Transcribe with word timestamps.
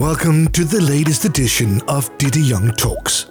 Welcome 0.00 0.48
to 0.48 0.64
the 0.64 0.80
latest 0.80 1.24
edition 1.24 1.80
of 1.82 2.10
Diddy 2.18 2.42
Young 2.42 2.72
Talks. 2.72 3.26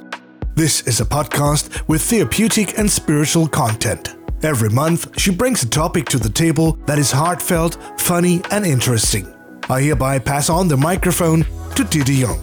This 0.56 0.88
is 0.88 1.02
a 1.02 1.06
podcast 1.06 1.86
with 1.90 2.02
therapeutic 2.02 2.80
and 2.80 2.90
spiritual 2.90 3.50
content. 3.50 4.16
Every 4.44 4.70
month, 4.70 5.20
she 5.20 5.30
brings 5.30 5.62
a 5.64 5.70
topic 5.70 6.06
to 6.06 6.18
the 6.18 6.30
table 6.30 6.80
that 6.86 6.98
is 6.98 7.12
heartfelt, 7.12 7.78
funny, 8.00 8.42
and 8.50 8.66
interesting. 8.66 9.28
I 9.70 9.82
hereby 9.82 10.20
pass 10.20 10.50
on 10.50 10.70
the 10.70 10.78
microphone 10.78 11.46
to 11.76 11.84
Diddy 11.84 12.16
Young. 12.16 12.40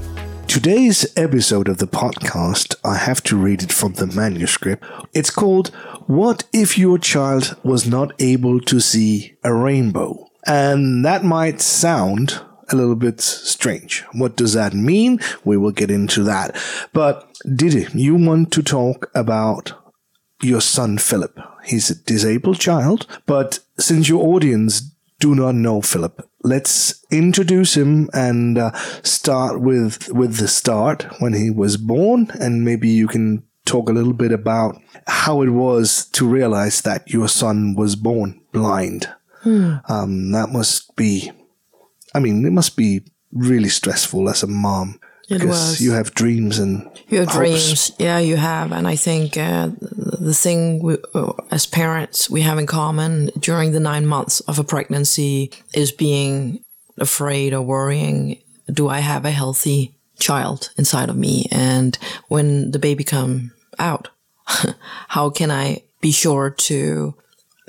Today's 0.47 1.07
episode 1.17 1.69
of 1.69 1.79
the 1.79 1.87
podcast, 1.89 2.75
I 2.85 2.97
have 2.99 3.23
to 3.23 3.39
read 3.39 3.63
it 3.63 3.73
from 3.73 3.95
the 3.95 4.07
manuscript. 4.07 4.85
It's 5.15 5.31
called 5.31 5.69
What 6.09 6.45
If 6.53 6.77
Your 6.77 6.99
Child 6.99 7.57
Was 7.63 7.87
Not 7.87 8.13
Able 8.19 8.61
to 8.61 8.81
See 8.81 9.37
a 9.43 9.55
Rainbow? 9.55 10.31
And 10.47 11.05
that 11.07 11.25
might 11.25 11.63
sound 11.63 12.43
a 12.73 12.77
little 12.77 12.97
bit 12.97 13.21
strange. 13.21 14.05
What 14.13 14.37
does 14.37 14.53
that 14.55 14.75
mean? 14.75 15.21
We 15.45 15.57
will 15.57 15.73
get 15.73 15.91
into 15.91 16.23
that. 16.25 16.57
But 16.93 17.31
Diddy, 17.55 17.87
you 17.95 18.17
want 18.17 18.53
to 18.53 18.63
talk 18.63 19.11
about 19.15 19.73
your 20.43 20.61
son 20.61 20.99
Philip. 20.99 21.39
He's 21.65 21.91
a 21.91 21.95
disabled 21.95 22.59
child, 22.59 23.07
but 23.27 23.61
since 23.79 24.09
your 24.09 24.23
audience 24.35 24.81
do 25.19 25.35
not 25.35 25.55
know 25.55 25.83
Philip, 25.83 26.27
let's 26.43 27.05
introduce 27.11 27.77
him 27.77 28.09
and 28.15 28.57
uh, 28.57 28.73
start 29.03 29.61
with 29.61 30.09
with 30.13 30.37
the 30.37 30.49
start 30.49 31.07
when 31.21 31.35
he 31.35 31.51
was 31.51 31.77
born, 31.77 32.31
and 32.41 32.65
maybe 32.65 32.89
you 32.89 33.07
can 33.07 33.43
talk 33.67 33.89
a 33.89 33.93
little 33.93 34.15
bit 34.15 34.33
about 34.33 34.81
how 35.07 35.43
it 35.43 35.51
was 35.51 36.07
to 36.07 36.27
realize 36.27 36.81
that 36.83 37.11
your 37.11 37.29
son 37.29 37.75
was 37.75 37.95
born 37.97 38.41
blind. 38.53 39.09
Hmm. 39.43 39.77
Um, 39.89 40.33
that 40.33 40.51
must 40.51 40.97
be 40.97 41.31
I 42.15 42.19
mean, 42.21 42.45
it 42.47 42.53
must 42.53 42.77
be 42.77 43.03
really 43.33 43.69
stressful 43.69 44.29
as 44.29 44.43
a 44.43 44.47
mom. 44.47 44.99
It 45.29 45.35
because 45.39 45.49
was. 45.49 45.81
you 45.81 45.93
have 45.93 46.13
dreams 46.15 46.59
and 46.59 46.89
You 47.09 47.19
have 47.21 47.29
hopes. 47.29 47.37
dreams, 47.39 47.93
yeah, 48.01 48.19
you 48.19 48.37
have, 48.37 48.73
and 48.73 48.89
I 48.89 48.97
think 48.97 49.37
uh, 49.37 49.69
the 49.81 50.35
thing 50.35 50.83
we, 50.83 50.97
uh, 51.15 51.33
as 51.53 51.67
parents 51.67 52.29
we 52.29 52.41
have 52.41 52.59
in 52.59 52.67
common 52.67 53.31
during 53.39 53.71
the 53.71 53.79
nine 53.79 54.07
months 54.07 54.41
of 54.41 54.59
a 54.59 54.65
pregnancy 54.65 55.53
is 55.73 55.93
being 55.93 56.65
afraid 56.99 57.55
or 57.55 57.63
worrying. 57.63 58.39
Do 58.73 58.89
I 58.89 58.99
have 59.01 59.25
a 59.25 59.31
healthy 59.31 59.95
child 60.19 60.71
inside 60.77 61.09
of 61.09 61.17
me? 61.17 61.47
And 61.53 61.97
when 62.29 62.73
the 62.73 62.79
baby 62.81 63.05
come 63.05 63.53
out, 63.79 64.09
how 65.09 65.31
can 65.31 65.51
I 65.53 65.83
be 66.01 66.11
sure 66.13 66.51
to 66.51 67.15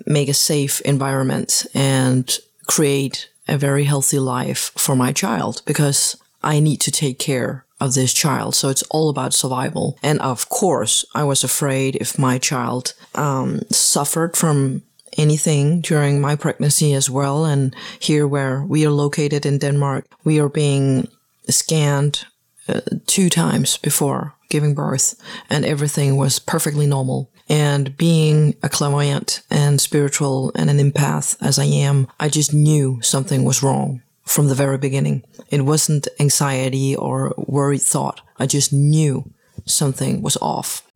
make 0.07 0.29
a 0.29 0.33
safe 0.33 0.81
environment 0.81 1.65
and 1.75 2.37
create 2.67 3.29
a 3.51 3.57
very 3.57 3.83
healthy 3.83 4.19
life 4.19 4.71
for 4.75 4.95
my 4.95 5.11
child 5.11 5.61
because 5.65 6.17
I 6.43 6.59
need 6.59 6.81
to 6.81 6.91
take 6.91 7.19
care 7.19 7.65
of 7.79 7.93
this 7.93 8.13
child. 8.13 8.55
So 8.55 8.69
it's 8.69 8.83
all 8.83 9.09
about 9.09 9.33
survival. 9.33 9.97
And 10.03 10.19
of 10.21 10.49
course, 10.49 11.05
I 11.15 11.23
was 11.23 11.43
afraid 11.43 11.95
if 11.95 12.17
my 12.19 12.37
child 12.37 12.93
um, 13.15 13.61
suffered 13.69 14.37
from 14.37 14.83
anything 15.17 15.81
during 15.81 16.21
my 16.21 16.35
pregnancy 16.35 16.93
as 16.93 17.09
well. 17.09 17.45
And 17.45 17.75
here, 17.99 18.27
where 18.27 18.63
we 18.63 18.85
are 18.85 18.91
located 18.91 19.45
in 19.45 19.57
Denmark, 19.57 20.05
we 20.23 20.39
are 20.39 20.49
being 20.49 21.07
scanned 21.49 22.25
uh, 22.69 22.81
two 23.07 23.29
times 23.29 23.77
before 23.77 24.35
giving 24.49 24.75
birth, 24.75 25.15
and 25.49 25.65
everything 25.65 26.17
was 26.17 26.37
perfectly 26.37 26.85
normal. 26.85 27.30
And 27.51 27.97
being 27.97 28.55
a 28.63 28.69
clairvoyant 28.69 29.41
and 29.51 29.81
spiritual 29.81 30.53
and 30.55 30.69
an 30.69 30.77
empath 30.77 31.35
as 31.41 31.59
I 31.59 31.65
am, 31.65 32.07
I 32.17 32.29
just 32.29 32.53
knew 32.53 33.01
something 33.01 33.43
was 33.43 33.61
wrong 33.61 34.01
from 34.23 34.47
the 34.47 34.55
very 34.55 34.77
beginning. 34.77 35.23
It 35.49 35.65
wasn't 35.65 36.07
anxiety 36.17 36.95
or 36.95 37.33
worried 37.35 37.81
thought. 37.81 38.21
I 38.39 38.45
just 38.45 38.71
knew 38.71 39.29
something 39.65 40.21
was 40.21 40.37
off. 40.37 40.89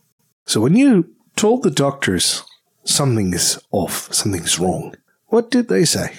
So 0.46 0.62
when 0.62 0.78
you 0.78 1.14
told 1.36 1.64
the 1.64 1.72
doctors 1.72 2.44
something 2.86 3.34
is 3.34 3.60
off, 3.72 4.14
something's 4.14 4.58
wrong, 4.58 4.96
what 5.28 5.52
did 5.52 5.68
they 5.68 5.84
say? 5.84 6.14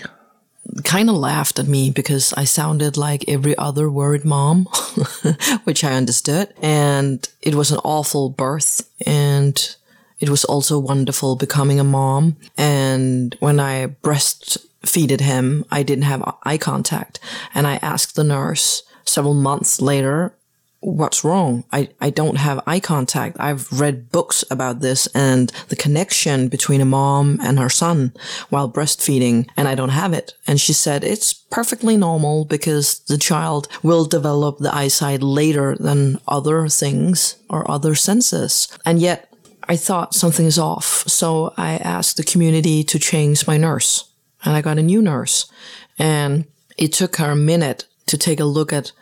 Kind 0.84 1.08
of 1.08 1.16
laughed 1.16 1.58
at 1.58 1.66
me 1.66 1.91
because 1.91 2.34
I 2.34 2.44
sounded 2.44 2.98
like 2.98 3.24
every 3.26 3.56
other 3.56 3.91
worried 3.91 4.26
mom, 4.26 4.64
which 5.64 5.82
I 5.82 5.94
understood. 5.94 6.53
And 6.60 7.26
it 7.41 7.54
was 7.54 7.70
an 7.70 7.78
awful 7.84 8.28
birth. 8.28 8.86
And 9.06 9.75
it 10.19 10.28
was 10.28 10.44
also 10.44 10.78
wonderful 10.78 11.37
becoming 11.37 11.81
a 11.81 11.84
mom. 11.84 12.37
And 12.56 13.37
when 13.41 13.60
I 13.60 13.87
breastfeeded 13.87 15.21
him, 15.21 15.65
I 15.71 15.82
didn't 15.82 16.04
have 16.04 16.37
eye 16.44 16.59
contact. 16.59 17.21
And 17.54 17.66
I 17.66 17.77
asked 17.77 18.16
the 18.16 18.25
nurse 18.25 18.82
several 19.04 19.34
months 19.34 19.81
later, 19.81 20.34
what's 20.81 21.25
wrong? 21.25 21.65
I, 21.72 21.88
I 22.00 22.10
don't 22.10 22.37
have 22.37 22.62
eye 22.66 22.81
contact. 22.81 23.37
I've 23.41 23.71
read 23.72 24.12
books 24.12 24.44
about 24.50 24.81
this 24.81 25.06
and 25.09 25.50
the 25.69 25.77
connection 25.77 26.48
between 26.48 26.81
a 26.81 26.84
mom 26.84 27.41
and 27.43 27.59
her 27.59 27.69
son 27.69 28.12
while 28.50 28.71
breastfeeding, 28.71 29.48
and 29.56 29.66
I 29.66 29.75
don't 29.75 29.88
have 29.88 30.12
it. 30.12 30.34
And 30.47 30.60
she 30.60 30.72
said 30.72 31.03
it's 31.03 31.33
perfectly 31.33 31.97
normal 31.97 32.44
because 32.44 33.00
the 33.00 33.19
child 33.19 33.69
will 33.83 34.04
develop 34.04 34.59
the 34.59 34.75
eyesight 34.75 35.22
later 35.22 35.77
than 35.78 36.21
other 36.28 36.69
things 36.69 37.37
or 37.50 37.69
other 37.71 37.94
senses. 37.94 38.69
And 38.84 39.00
yet 39.00 39.33
I 39.69 39.77
thought 39.77 40.15
something 40.15 40.47
is 40.47 40.59
off. 40.59 41.04
So 41.06 41.53
I 41.56 41.77
asked 41.77 42.16
the 42.16 42.25
community 42.25 42.84
to 42.84 42.99
change 42.99 43.47
my 43.47 43.56
nurse 43.56 44.10
and 44.44 44.54
I 44.54 44.62
got 44.62 44.78
a 44.78 44.82
new 44.82 45.03
nurse. 45.03 45.50
And 45.99 46.47
it 46.78 46.93
took 46.93 47.16
her 47.16 47.31
a 47.31 47.37
minute 47.37 47.87
to 48.06 48.16
take 48.16 48.41
a 48.41 48.44
look 48.44 48.72
at 48.72 48.93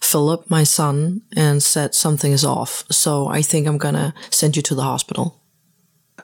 Philip, 0.00 0.50
my 0.50 0.64
son, 0.64 1.22
and 1.36 1.62
said 1.62 1.94
something 1.94 2.32
is 2.32 2.44
off. 2.44 2.84
So 2.90 3.26
I 3.28 3.42
think 3.42 3.66
I'm 3.66 3.78
going 3.78 3.94
to 3.94 4.14
send 4.30 4.56
you 4.56 4.62
to 4.62 4.74
the 4.74 4.82
hospital. 4.82 5.40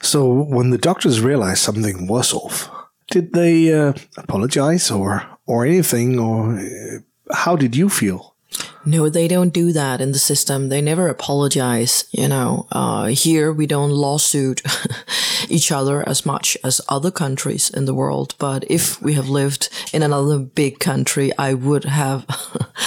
So 0.03 0.29
when 0.29 0.71
the 0.71 0.79
doctors 0.79 1.21
realized 1.21 1.63
something 1.63 2.07
was 2.07 2.33
off, 2.33 2.71
did 3.11 3.33
they 3.33 3.73
uh, 3.73 3.93
apologize 4.17 4.91
or 4.91 5.27
or 5.47 5.67
anything, 5.67 6.19
or 6.19 6.57
uh, 6.59 7.35
how 7.35 7.57
did 7.57 7.75
you 7.75 7.89
feel? 7.89 8.37
No, 8.85 9.09
they 9.11 9.29
don't 9.29 9.53
do 9.53 9.73
that 9.73 10.01
in 10.01 10.13
the 10.13 10.19
system. 10.19 10.69
They 10.69 10.81
never 10.81 11.09
apologize. 11.09 12.05
You 12.13 12.29
know, 12.29 12.67
uh, 12.73 13.07
here 13.07 13.53
we 13.53 13.67
don't 13.67 13.91
lawsuit 13.91 14.63
each 15.49 15.71
other 15.71 16.07
as 16.09 16.25
much 16.25 16.57
as 16.65 16.81
other 16.89 17.11
countries 17.11 17.69
in 17.69 17.85
the 17.85 17.95
world. 17.95 18.35
But 18.39 18.65
if 18.71 19.01
we 19.03 19.15
have 19.15 19.29
lived 19.29 19.69
in 19.93 20.03
another 20.03 20.39
big 20.39 20.79
country, 20.79 21.31
I 21.39 21.55
would 21.55 21.85
have 21.85 22.27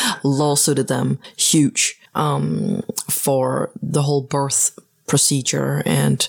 lawsuited 0.23 0.87
them 0.87 1.19
huge 1.37 1.99
um, 2.15 2.81
for 3.09 3.71
the 3.81 4.01
whole 4.01 4.21
birth 4.21 4.77
procedure 5.07 5.83
and 5.85 6.27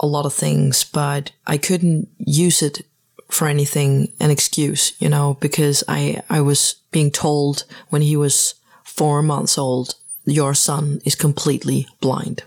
a 0.00 0.06
lot 0.06 0.24
of 0.24 0.32
things. 0.32 0.84
But 0.84 1.32
I 1.46 1.58
couldn't 1.58 2.08
use 2.18 2.62
it 2.62 2.86
for 3.30 3.46
anything, 3.46 4.12
an 4.20 4.30
excuse, 4.30 4.94
you 4.98 5.08
know, 5.08 5.36
because 5.40 5.84
I, 5.88 6.22
I 6.30 6.40
was 6.40 6.76
being 6.90 7.10
told 7.10 7.64
when 7.88 8.02
he 8.02 8.16
was 8.16 8.54
four 8.96 9.22
months 9.22 9.58
old, 9.58 9.94
your 10.24 10.54
son 10.54 11.00
is 11.04 11.14
completely 11.14 11.86
blind. 12.00 12.44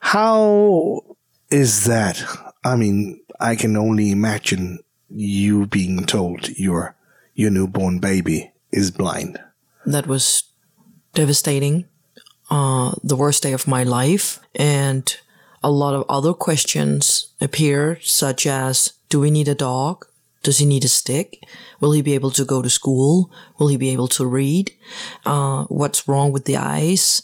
How 0.00 1.02
is 1.50 1.84
that? 1.84 2.22
I 2.64 2.76
mean, 2.76 3.20
I 3.40 3.56
can 3.56 3.76
only 3.76 4.10
imagine 4.10 4.78
you 5.08 5.66
being 5.66 6.04
told 6.06 6.48
your 6.58 6.96
your 7.34 7.50
newborn 7.50 7.98
baby 7.98 8.52
is 8.72 8.90
blind. 8.90 9.38
That 9.84 10.06
was 10.06 10.44
devastating. 11.14 11.84
Uh, 12.50 12.92
the 13.02 13.16
worst 13.16 13.42
day 13.42 13.52
of 13.52 13.66
my 13.66 13.82
life. 13.82 14.38
And 14.54 15.04
a 15.62 15.70
lot 15.70 15.94
of 15.94 16.04
other 16.08 16.32
questions 16.32 17.32
appeared, 17.40 18.02
such 18.02 18.46
as 18.46 18.92
Do 19.08 19.20
we 19.20 19.30
need 19.30 19.48
a 19.48 19.54
dog? 19.54 20.06
Does 20.46 20.58
he 20.58 20.66
need 20.66 20.84
a 20.84 20.88
stick? 20.88 21.42
Will 21.80 21.90
he 21.90 22.02
be 22.02 22.14
able 22.14 22.30
to 22.30 22.44
go 22.44 22.62
to 22.62 22.70
school? 22.70 23.32
Will 23.58 23.66
he 23.66 23.76
be 23.76 23.90
able 23.90 24.06
to 24.06 24.24
read? 24.24 24.70
Uh, 25.24 25.64
what's 25.64 26.06
wrong 26.06 26.30
with 26.30 26.44
the 26.44 26.56
eyes? 26.56 27.22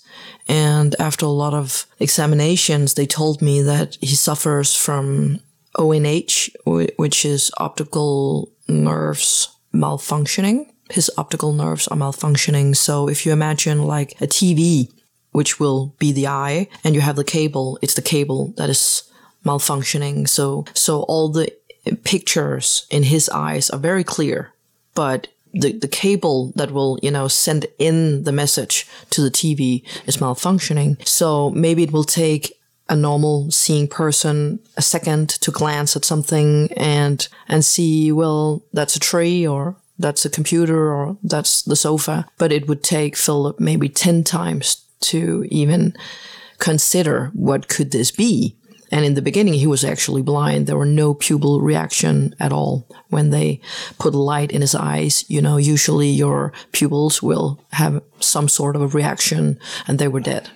And 0.48 0.96
after 0.98 1.24
a 1.24 1.38
lot 1.44 1.54
of 1.54 1.86
examinations, 2.00 2.94
they 2.94 3.06
told 3.06 3.40
me 3.40 3.62
that 3.62 3.96
he 4.00 4.16
suffers 4.16 4.74
from 4.74 5.38
ONH, 5.78 6.50
which 6.96 7.24
is 7.24 7.52
optical 7.58 8.50
nerves 8.66 9.56
malfunctioning. 9.72 10.66
His 10.90 11.08
optical 11.16 11.52
nerves 11.52 11.86
are 11.86 11.96
malfunctioning. 11.96 12.74
So 12.74 13.08
if 13.08 13.24
you 13.24 13.30
imagine 13.30 13.84
like 13.84 14.20
a 14.20 14.26
TV, 14.26 14.90
which 15.30 15.60
will 15.60 15.94
be 16.00 16.10
the 16.10 16.26
eye, 16.26 16.66
and 16.82 16.96
you 16.96 17.00
have 17.02 17.14
the 17.14 17.22
cable, 17.22 17.78
it's 17.82 17.94
the 17.94 18.02
cable 18.02 18.52
that 18.56 18.68
is 18.68 19.04
malfunctioning. 19.44 20.28
So, 20.28 20.64
so 20.74 21.02
all 21.02 21.28
the 21.28 21.52
pictures 22.04 22.86
in 22.90 23.04
his 23.04 23.28
eyes 23.30 23.70
are 23.70 23.78
very 23.78 24.04
clear, 24.04 24.52
but 24.94 25.28
the, 25.52 25.72
the 25.72 25.88
cable 25.88 26.52
that 26.56 26.70
will, 26.70 26.98
you 27.02 27.10
know, 27.10 27.28
send 27.28 27.66
in 27.78 28.24
the 28.24 28.32
message 28.32 28.86
to 29.10 29.20
the 29.20 29.30
TV 29.30 29.84
is 30.06 30.16
malfunctioning. 30.16 31.06
So 31.06 31.50
maybe 31.50 31.82
it 31.82 31.92
will 31.92 32.04
take 32.04 32.58
a 32.88 32.96
normal 32.96 33.50
seeing 33.50 33.88
person 33.88 34.58
a 34.76 34.82
second 34.82 35.28
to 35.28 35.50
glance 35.50 35.96
at 35.96 36.04
something 36.04 36.70
and 36.76 37.28
and 37.48 37.64
see, 37.64 38.12
well, 38.12 38.62
that's 38.72 38.96
a 38.96 39.00
tree 39.00 39.46
or 39.46 39.76
that's 39.98 40.24
a 40.24 40.30
computer 40.30 40.92
or 40.92 41.16
that's 41.22 41.62
the 41.62 41.76
sofa. 41.76 42.26
But 42.38 42.52
it 42.52 42.68
would 42.68 42.82
take 42.82 43.16
Philip 43.16 43.60
maybe 43.60 43.88
10 43.88 44.24
times 44.24 44.84
to 45.02 45.46
even 45.50 45.94
consider 46.58 47.30
what 47.34 47.68
could 47.68 47.90
this 47.92 48.10
be. 48.10 48.56
And 48.92 49.06
in 49.06 49.14
the 49.14 49.22
beginning, 49.22 49.54
he 49.54 49.66
was 49.66 49.84
actually 49.84 50.20
blind. 50.20 50.66
There 50.66 50.76
were 50.76 50.84
no 50.84 51.14
pupil 51.14 51.62
reaction 51.62 52.34
at 52.38 52.52
all 52.52 52.86
when 53.08 53.30
they 53.30 53.60
put 53.98 54.14
light 54.14 54.52
in 54.52 54.60
his 54.60 54.74
eyes. 54.74 55.24
You 55.28 55.40
know, 55.40 55.56
usually 55.56 56.10
your 56.10 56.52
pupils 56.72 57.22
will 57.22 57.58
have 57.72 58.02
some 58.20 58.48
sort 58.48 58.76
of 58.76 58.82
a 58.82 58.88
reaction 58.88 59.58
and 59.88 59.98
they 59.98 60.08
were 60.08 60.20
dead. 60.20 60.50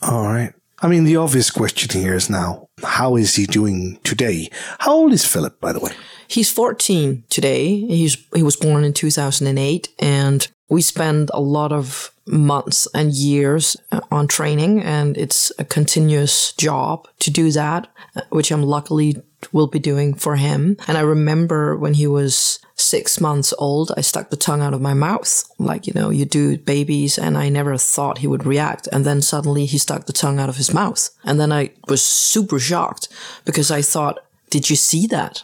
All 0.00 0.24
right. 0.24 0.54
I 0.80 0.88
mean, 0.88 1.04
the 1.04 1.16
obvious 1.16 1.50
question 1.50 2.00
here 2.00 2.14
is 2.14 2.28
now, 2.28 2.68
how 2.82 3.16
is 3.16 3.34
he 3.34 3.46
doing 3.46 3.98
today? 4.04 4.50
How 4.78 4.92
old 4.92 5.12
is 5.12 5.24
Philip, 5.24 5.60
by 5.60 5.72
the 5.72 5.80
way? 5.80 5.92
He's 6.28 6.50
14 6.50 7.24
today. 7.28 7.80
He's, 7.80 8.16
he 8.34 8.42
was 8.42 8.56
born 8.56 8.84
in 8.84 8.92
2008 8.92 9.88
and 9.98 10.48
we 10.68 10.82
spend 10.82 11.30
a 11.32 11.40
lot 11.40 11.72
of 11.72 12.12
months 12.26 12.88
and 12.92 13.12
years 13.12 13.76
uh, 13.92 14.00
on 14.10 14.26
training 14.26 14.82
and 14.82 15.16
it's 15.16 15.52
a 15.58 15.64
continuous 15.64 16.52
job 16.54 17.06
to 17.20 17.30
do 17.30 17.52
that, 17.52 17.88
uh, 18.16 18.22
which 18.30 18.50
I'm 18.50 18.62
luckily 18.62 19.22
will 19.52 19.68
be 19.68 19.78
doing 19.78 20.14
for 20.14 20.36
him. 20.36 20.76
And 20.88 20.98
I 20.98 21.02
remember 21.02 21.76
when 21.76 21.94
he 21.94 22.06
was 22.06 22.58
six 22.74 23.20
months 23.20 23.54
old, 23.58 23.92
I 23.96 24.00
stuck 24.00 24.30
the 24.30 24.36
tongue 24.36 24.60
out 24.60 24.74
of 24.74 24.80
my 24.80 24.94
mouth, 24.94 25.44
like, 25.58 25.86
you 25.86 25.92
know, 25.94 26.10
you 26.10 26.24
do 26.24 26.58
babies, 26.58 27.16
and 27.16 27.38
I 27.38 27.48
never 27.48 27.76
thought 27.76 28.18
he 28.18 28.26
would 28.26 28.44
react. 28.44 28.88
And 28.92 29.04
then 29.04 29.22
suddenly 29.22 29.66
he 29.66 29.78
stuck 29.78 30.06
the 30.06 30.12
tongue 30.12 30.38
out 30.38 30.48
of 30.48 30.56
his 30.56 30.74
mouth. 30.74 31.10
And 31.24 31.40
then 31.40 31.52
I 31.52 31.70
was 31.88 32.02
super 32.02 32.58
shocked 32.58 33.08
because 33.44 33.70
I 33.70 33.82
thought, 33.82 34.18
did 34.50 34.68
you 34.68 34.76
see 34.76 35.06
that? 35.08 35.42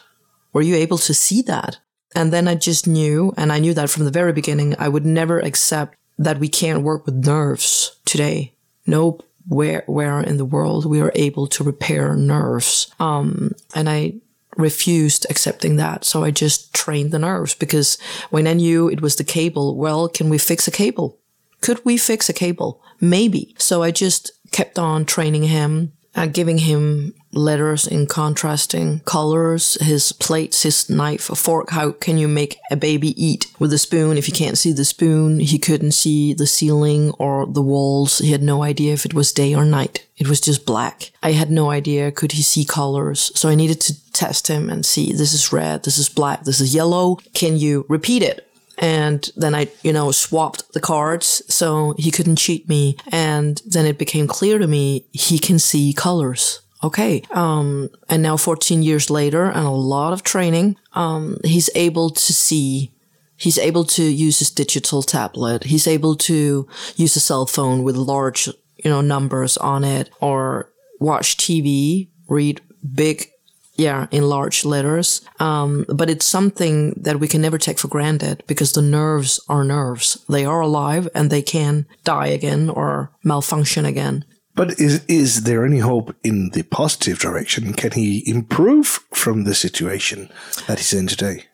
Were 0.51 0.61
you 0.61 0.75
able 0.75 0.97
to 0.99 1.13
see 1.13 1.41
that? 1.43 1.79
And 2.15 2.31
then 2.31 2.47
I 2.47 2.55
just 2.55 2.87
knew, 2.87 3.33
and 3.37 3.51
I 3.51 3.59
knew 3.59 3.73
that 3.73 3.89
from 3.89 4.05
the 4.05 4.11
very 4.11 4.33
beginning, 4.33 4.75
I 4.77 4.89
would 4.89 5.05
never 5.05 5.39
accept 5.39 5.97
that 6.17 6.39
we 6.39 6.47
can't 6.47 6.83
work 6.83 7.05
with 7.05 7.15
nerves 7.15 7.97
today. 8.05 8.53
No 8.85 9.19
where 9.47 9.83
where 9.87 10.21
in 10.21 10.37
the 10.37 10.45
world 10.45 10.85
we 10.85 11.01
are 11.01 11.11
able 11.15 11.47
to 11.47 11.63
repair 11.63 12.15
nerves. 12.15 12.89
Um, 12.99 13.51
and 13.75 13.89
I 13.89 14.15
refused 14.55 15.25
accepting 15.29 15.77
that. 15.77 16.05
So 16.05 16.23
I 16.23 16.31
just 16.31 16.73
trained 16.73 17.11
the 17.11 17.19
nerves 17.19 17.55
because 17.55 17.97
when 18.29 18.47
I 18.47 18.53
knew 18.53 18.87
it 18.87 19.01
was 19.01 19.15
the 19.15 19.23
cable, 19.23 19.75
well, 19.75 20.07
can 20.07 20.29
we 20.29 20.37
fix 20.37 20.67
a 20.67 20.71
cable? 20.71 21.17
Could 21.61 21.83
we 21.83 21.97
fix 21.97 22.29
a 22.29 22.33
cable? 22.33 22.81
Maybe. 23.01 23.55
So 23.57 23.83
I 23.83 23.91
just 23.91 24.31
kept 24.51 24.77
on 24.77 25.05
training 25.05 25.43
him, 25.43 25.93
and 26.15 26.33
giving 26.33 26.59
him 26.59 27.15
letters 27.33 27.87
in 27.87 28.07
contrasting 28.07 28.99
colors, 29.01 29.75
his 29.81 30.11
plates, 30.13 30.63
his 30.63 30.89
knife, 30.89 31.29
a 31.29 31.35
fork. 31.35 31.71
How 31.71 31.91
can 31.91 32.17
you 32.17 32.27
make 32.27 32.57
a 32.71 32.75
baby 32.75 33.09
eat 33.23 33.47
with 33.59 33.73
a 33.73 33.77
spoon 33.77 34.17
if 34.17 34.27
you 34.27 34.33
can't 34.33 34.57
see 34.57 34.71
the 34.71 34.85
spoon? 34.85 35.39
He 35.39 35.59
couldn't 35.59 35.91
see 35.91 36.33
the 36.33 36.47
ceiling 36.47 37.11
or 37.19 37.45
the 37.45 37.61
walls. 37.61 38.19
He 38.19 38.31
had 38.31 38.43
no 38.43 38.63
idea 38.63 38.93
if 38.93 39.05
it 39.05 39.13
was 39.13 39.33
day 39.33 39.53
or 39.53 39.65
night. 39.65 40.07
It 40.17 40.27
was 40.27 40.39
just 40.39 40.65
black. 40.65 41.11
I 41.21 41.31
had 41.31 41.49
no 41.49 41.71
idea 41.71 42.11
could 42.11 42.33
he 42.33 42.43
see 42.43 42.65
colors. 42.65 43.31
So 43.35 43.49
I 43.49 43.55
needed 43.55 43.81
to 43.81 44.11
test 44.11 44.47
him 44.47 44.69
and 44.69 44.85
see 44.85 45.11
this 45.11 45.33
is 45.33 45.51
red, 45.51 45.83
this 45.83 45.97
is 45.97 46.09
black, 46.09 46.43
this 46.43 46.61
is 46.61 46.75
yellow. 46.75 47.17
Can 47.33 47.57
you 47.57 47.85
repeat 47.89 48.21
it? 48.21 48.47
And 48.77 49.29
then 49.35 49.53
I, 49.53 49.67
you 49.83 49.93
know, 49.93 50.11
swapped 50.11 50.73
the 50.73 50.79
cards 50.79 51.43
so 51.47 51.93
he 51.97 52.11
couldn't 52.11 52.37
cheat 52.37 52.67
me. 52.67 52.97
And 53.11 53.61
then 53.65 53.85
it 53.85 53.97
became 53.97 54.27
clear 54.27 54.57
to 54.57 54.67
me 54.67 55.05
he 55.11 55.37
can 55.39 55.59
see 55.59 55.93
colors 55.93 56.62
okay. 56.83 57.23
Um, 57.31 57.89
and 58.09 58.21
now 58.21 58.37
14 58.37 58.83
years 58.83 59.09
later 59.09 59.45
and 59.45 59.65
a 59.65 59.69
lot 59.69 60.13
of 60.13 60.23
training, 60.23 60.75
um, 60.93 61.37
he's 61.43 61.69
able 61.75 62.09
to 62.09 62.33
see, 62.33 62.91
he's 63.37 63.57
able 63.57 63.85
to 63.85 64.03
use 64.03 64.39
his 64.39 64.51
digital 64.51 65.01
tablet. 65.01 65.63
He's 65.63 65.87
able 65.87 66.15
to 66.15 66.67
use 66.95 67.15
a 67.15 67.19
cell 67.19 67.45
phone 67.45 67.83
with 67.83 67.95
large, 67.95 68.47
you 68.47 68.91
know, 68.91 69.01
numbers 69.01 69.57
on 69.57 69.83
it 69.83 70.09
or 70.19 70.69
watch 70.99 71.37
TV, 71.37 72.09
read 72.27 72.61
big, 72.93 73.29
yeah, 73.75 74.07
in 74.11 74.23
large 74.29 74.65
letters. 74.65 75.21
Um, 75.39 75.85
but 75.89 76.09
it's 76.09 76.25
something 76.25 76.93
that 76.97 77.19
we 77.19 77.27
can 77.27 77.41
never 77.41 77.57
take 77.57 77.79
for 77.79 77.87
granted 77.87 78.43
because 78.45 78.73
the 78.73 78.81
nerves 78.81 79.39
are 79.49 79.63
nerves. 79.63 80.23
They 80.29 80.45
are 80.45 80.61
alive 80.61 81.09
and 81.15 81.29
they 81.29 81.41
can 81.41 81.87
die 82.03 82.27
again 82.27 82.69
or 82.69 83.11
malfunction 83.23 83.85
again. 83.85 84.25
But 84.55 84.79
is 84.79 85.03
is 85.07 85.43
there 85.43 85.65
any 85.65 85.79
hope 85.79 86.15
in 86.23 86.49
the 86.51 86.63
positive 86.63 87.19
direction? 87.19 87.73
Can 87.73 87.91
he 87.91 88.23
improve 88.25 88.99
from 89.11 89.43
the 89.43 89.55
situation 89.55 90.29
that 90.67 90.77
he's 90.77 90.93
in 90.93 91.07
today? 91.07 91.45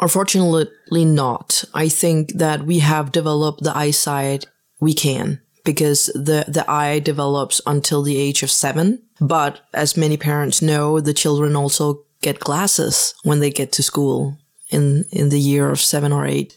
Unfortunately, 0.00 1.04
not. 1.04 1.64
I 1.74 1.88
think 1.88 2.34
that 2.34 2.62
we 2.64 2.78
have 2.80 3.12
developed 3.12 3.62
the 3.62 3.76
eyesight 3.76 4.46
we 4.80 4.94
can 4.94 5.40
because 5.64 6.06
the, 6.14 6.44
the 6.46 6.64
eye 6.70 7.00
develops 7.00 7.60
until 7.66 8.02
the 8.02 8.16
age 8.16 8.42
of 8.42 8.50
seven. 8.50 9.02
But 9.20 9.60
as 9.74 9.96
many 9.96 10.16
parents 10.16 10.62
know, 10.62 11.00
the 11.00 11.12
children 11.12 11.56
also 11.56 12.04
get 12.22 12.38
glasses 12.38 13.14
when 13.24 13.40
they 13.40 13.50
get 13.50 13.72
to 13.72 13.82
school 13.82 14.38
in, 14.70 15.04
in 15.10 15.30
the 15.30 15.40
year 15.40 15.68
of 15.68 15.80
seven 15.80 16.12
or 16.12 16.26
eight. 16.26 16.52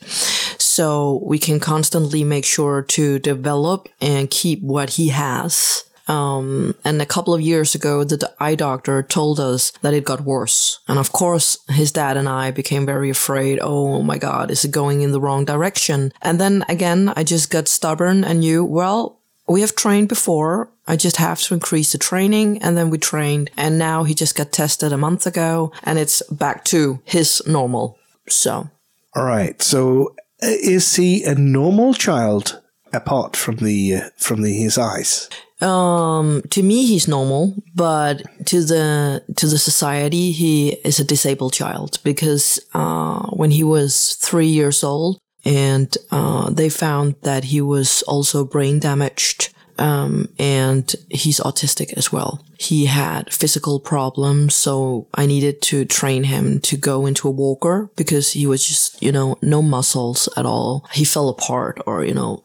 So 0.59 1.21
we 1.25 1.39
can 1.39 1.59
constantly 1.59 2.24
make 2.24 2.45
sure 2.45 2.83
to 2.83 3.19
develop 3.19 3.89
and 4.00 4.30
keep 4.30 4.62
what 4.62 4.92
he 4.92 5.09
has 5.09 5.83
um, 6.12 6.75
and 6.84 7.02
a 7.02 7.06
couple 7.06 7.34
of 7.34 7.40
years 7.40 7.74
ago, 7.74 8.04
the 8.04 8.34
eye 8.38 8.56
doctor 8.56 9.02
told 9.02 9.40
us 9.40 9.72
that 9.81 9.94
it 9.94 10.04
got 10.04 10.25
worse. 10.25 10.81
And 10.90 11.00
of 11.00 11.13
course, 11.13 11.58
his 11.69 11.94
dad 11.94 12.18
and 12.18 12.28
I 12.28 12.52
became 12.52 12.86
very 12.86 13.10
afraid. 13.10 13.60
Oh 13.62 14.02
my 14.02 14.18
God, 14.18 14.52
is 14.52 14.66
it 14.66 14.72
going 14.72 15.04
in 15.04 15.13
the 15.13 15.22
wrong 15.22 15.46
direction? 15.46 16.12
And 16.22 16.38
then 16.38 16.66
again, 16.68 17.13
I 17.16 17.24
just 17.24 17.50
got 17.50 17.69
stubborn 17.69 18.25
and 18.25 18.42
knew, 18.42 18.66
well, 18.66 19.22
we 19.48 19.62
have 19.62 19.74
trained 19.74 20.10
before. 20.10 20.69
I 20.86 20.98
just 20.98 21.16
have 21.16 21.40
to 21.44 21.54
increase 21.54 21.94
the 21.94 21.98
training. 21.98 22.62
And 22.62 22.75
then 22.75 22.90
we 22.90 22.98
trained. 22.98 23.50
And 23.56 23.80
now 23.80 24.04
he 24.04 24.13
just 24.13 24.36
got 24.36 24.52
tested 24.52 24.92
a 24.92 24.98
month 24.98 25.25
ago 25.25 25.72
and 25.84 25.98
it's 25.98 26.22
back 26.24 26.66
to 26.66 27.00
his 27.06 27.42
normal. 27.48 27.98
So. 28.28 28.69
All 29.16 29.24
right. 29.24 29.62
So 29.62 30.13
uh, 30.44 30.48
is 30.62 30.94
he 30.94 31.24
a 31.24 31.36
normal 31.36 31.94
child 31.94 32.62
apart 32.92 33.38
from 33.38 33.56
the, 33.58 33.96
uh, 33.96 34.10
from 34.18 34.42
the, 34.42 34.52
his 34.52 34.78
eyes? 34.78 35.30
Um, 35.62 36.42
to 36.50 36.63
me, 36.63 36.86
he's 36.86 37.08
normal, 37.08 37.54
but 37.75 38.24
to 38.46 38.63
the 38.63 39.24
to 39.36 39.48
the 39.48 39.60
society, 39.60 40.31
he 40.31 40.69
is 40.84 41.00
a 41.00 41.06
disabled 41.06 41.54
child 41.54 42.00
because 42.04 42.60
uh, 42.74 43.28
when 43.30 43.52
he 43.52 43.63
was 43.63 44.16
three 44.16 44.48
years 44.48 44.84
old, 44.84 45.20
and 45.46 45.96
uh, 46.10 46.50
they 46.50 46.70
found 46.70 47.15
that 47.22 47.46
he 47.46 47.62
was 47.62 48.01
also 48.03 48.44
brain 48.44 48.80
damaged, 48.80 49.53
um, 49.77 50.27
and 50.39 50.96
he's 51.10 51.39
autistic 51.39 51.94
as 51.98 52.12
well. 52.12 52.44
He 52.60 52.86
had 52.86 53.34
physical 53.34 53.80
problems, 53.80 54.56
so 54.56 55.08
I 55.15 55.25
needed 55.25 55.62
to 55.63 55.86
train 55.86 56.24
him 56.24 56.60
to 56.62 56.77
go 56.77 57.06
into 57.06 57.27
a 57.27 57.32
walker 57.32 57.89
because 57.96 58.34
he 58.34 58.46
was 58.46 58.68
just, 58.68 59.01
you 59.01 59.12
know, 59.12 59.38
no 59.41 59.62
muscles 59.62 60.30
at 60.38 60.46
all. 60.46 60.86
He 60.94 61.03
fell 61.03 61.30
apart 61.30 61.82
or, 61.88 62.06
you 62.06 62.13
know, 62.13 62.44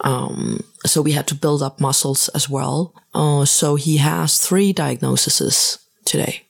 um, 0.00 0.64
so 0.86 1.02
we 1.02 1.12
had 1.12 1.26
to 1.28 1.34
build 1.34 1.62
up 1.62 1.80
muscles 1.80 2.28
as 2.30 2.48
well. 2.48 2.94
Uh, 3.14 3.44
so 3.44 3.74
he 3.76 3.98
has 3.98 4.38
three 4.38 4.72
diagnoses 4.72 5.78
today. 6.04 6.44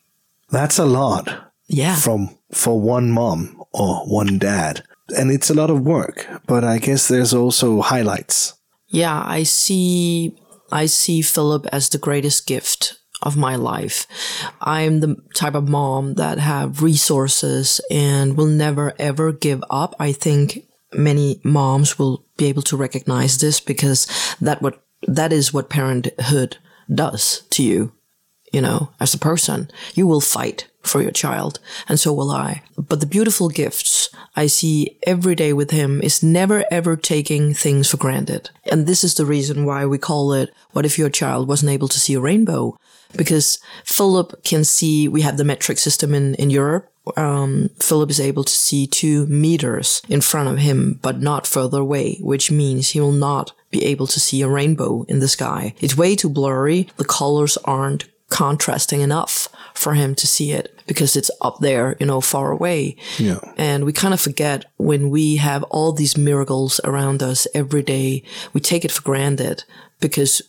That's 0.51 0.79
a 0.79 0.85
lot. 0.85 1.53
Yeah. 1.69 1.97
From 1.97 2.37
for 2.53 2.81
one 2.81 3.11
mom 3.11 3.63
or 3.73 4.07
one 4.07 4.39
dad. 4.39 4.83
And 5.17 5.31
it's 5.31 5.51
a 5.51 5.55
lot 5.55 5.71
of 5.71 5.83
work, 5.83 6.27
but 6.47 6.63
I 6.63 6.79
guess 6.79 7.09
there's 7.09 7.35
also 7.35 7.81
highlights. 7.81 8.55
Yeah, 8.89 9.23
I 9.25 9.43
see 9.43 10.37
I 10.71 10.87
see 10.87 11.23
Philip 11.23 11.67
as 11.73 11.89
the 11.89 11.99
greatest 11.99 12.47
gift 12.47 12.97
of 13.23 13.37
my 13.37 13.57
life. 13.57 14.07
I'm 14.61 15.01
the 15.01 15.17
type 15.35 15.55
of 15.55 15.69
mom 15.69 16.15
that 16.15 16.39
have 16.39 16.83
resources 16.83 17.81
and 17.91 18.37
will 18.37 18.47
never 18.47 18.95
ever 18.99 19.33
give 19.33 19.63
up. 19.69 19.95
I 19.99 20.13
think 20.13 20.67
many 20.95 21.41
moms 21.45 21.99
will 21.99 22.25
be 22.37 22.47
able 22.47 22.63
to 22.63 22.77
recognize 22.77 23.39
this 23.39 23.61
because 23.61 24.07
that 24.41 24.61
what 24.63 24.83
that 25.07 25.33
is 25.33 25.53
what 25.53 25.71
parenthood 25.71 26.59
does 26.93 27.43
to 27.51 27.63
you 27.63 27.93
you 28.53 28.61
know 28.61 28.91
as 29.01 29.15
a 29.15 29.19
person. 29.19 29.71
You 29.95 30.07
will 30.07 30.21
fight 30.21 30.67
for 30.83 31.03
your 31.03 31.11
child 31.11 31.59
and 31.89 32.01
so 32.01 32.13
will 32.13 32.31
i. 32.31 32.63
But 32.77 33.01
the 33.01 33.07
beautiful 33.07 33.49
gifts 33.49 34.09
i 34.37 34.47
see 34.47 34.99
every 35.07 35.35
day 35.35 35.53
with 35.53 35.71
him 35.71 36.01
is 36.03 36.23
never 36.23 36.65
ever 36.71 36.97
taking 36.97 37.55
things 37.55 37.91
for 37.91 37.97
granted. 37.97 38.51
And 38.71 38.87
this 38.87 39.05
is 39.05 39.15
the 39.15 39.27
reason 39.27 39.65
why 39.65 39.87
we 39.87 39.99
call 39.99 40.33
it 40.33 40.51
what 40.73 40.87
if 40.87 40.99
your 40.99 41.11
child 41.11 41.49
wasn't 41.49 41.73
able 41.73 41.89
to 41.89 42.01
see 42.01 42.15
a 42.15 42.21
rainbow? 42.21 42.77
Because 43.17 43.59
philip 43.85 44.43
can 44.45 44.65
see 44.65 45.09
we 45.09 45.23
have 45.23 45.37
the 45.37 45.45
metric 45.45 45.79
system 45.79 46.15
in 46.15 46.35
in 46.37 46.51
europe 46.51 46.91
um, 47.17 47.71
Philip 47.79 48.11
is 48.11 48.21
able 48.21 48.45
to 48.45 48.53
see 48.53 48.87
two 48.87 49.27
meters 49.27 50.03
in 50.09 50.21
front 50.21 50.49
of 50.49 50.59
him, 50.59 50.99
but 51.03 51.21
not 51.21 51.47
further 51.47 51.81
away, 51.81 52.19
which 52.21 52.51
means 52.51 52.91
he 52.91 53.01
will 53.01 53.13
not 53.13 53.53
be 53.71 53.85
able 53.85 54.07
to 54.09 54.21
see 54.21 54.43
a 54.43 54.49
rainbow 54.49 55.05
in 55.09 55.21
the 55.21 55.29
sky. 55.29 55.75
It's 55.81 55.97
way 55.97 56.17
too 56.17 56.29
blurry. 56.29 56.89
The 56.97 57.05
colors 57.05 57.57
aren't 57.65 58.07
contrasting 58.29 59.01
enough 59.01 59.49
for 59.75 59.95
him 59.95 60.15
to 60.15 60.27
see 60.27 60.53
it 60.53 60.75
because 60.87 61.17
it's 61.17 61.31
up 61.41 61.59
there, 61.59 61.97
you 62.01 62.07
know, 62.07 62.21
far 62.21 62.51
away. 62.51 62.97
Yeah. 63.19 63.41
And 63.57 63.85
we 63.85 63.93
kind 63.93 64.15
of 64.15 64.21
forget 64.21 64.65
when 64.77 65.11
we 65.11 65.37
have 65.37 65.63
all 65.65 65.93
these 65.93 66.17
miracles 66.17 66.81
around 66.85 67.23
us 67.23 67.47
every 67.55 67.83
day, 67.83 68.23
we 68.53 68.61
take 68.61 68.85
it 68.85 68.93
for 68.93 69.03
granted 69.03 69.65
because 70.01 70.43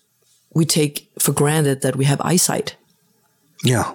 we 0.53 0.65
take 0.65 1.10
for 1.20 1.32
granted 1.32 1.82
that 1.82 1.96
we 1.96 2.06
have 2.06 2.22
eyesight. 2.22 2.75
Yeah. 3.63 3.94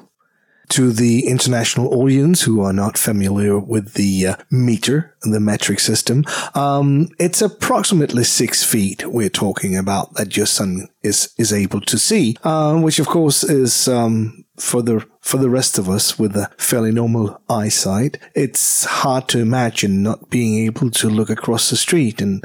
To 0.70 0.90
the 0.90 1.26
international 1.26 1.94
audience 1.94 2.42
who 2.42 2.60
are 2.60 2.72
not 2.72 2.98
familiar 2.98 3.58
with 3.58 3.94
the 3.94 4.26
uh, 4.26 4.36
meter, 4.50 5.14
the 5.22 5.40
metric 5.40 5.80
system, 5.80 6.24
um, 6.54 7.08
it's 7.18 7.40
approximately 7.40 8.24
six 8.24 8.64
feet 8.64 9.06
we're 9.06 9.28
talking 9.28 9.76
about 9.76 10.14
that 10.14 10.36
your 10.36 10.46
son 10.46 10.88
is 11.02 11.32
is 11.38 11.52
able 11.52 11.80
to 11.82 11.98
see, 11.98 12.36
uh, 12.42 12.78
which 12.80 12.98
of 12.98 13.06
course 13.06 13.44
is 13.44 13.88
um, 13.88 14.44
for 14.58 14.82
the 14.82 15.06
for 15.20 15.38
the 15.38 15.50
rest 15.50 15.78
of 15.78 15.88
us 15.88 16.18
with 16.18 16.36
a 16.36 16.50
fairly 16.56 16.92
normal 16.92 17.40
eyesight. 17.48 18.18
It's 18.34 18.84
hard 18.84 19.28
to 19.28 19.38
imagine 19.40 20.02
not 20.02 20.30
being 20.30 20.66
able 20.66 20.90
to 20.90 21.08
look 21.08 21.30
across 21.30 21.70
the 21.70 21.76
street 21.76 22.20
and 22.20 22.44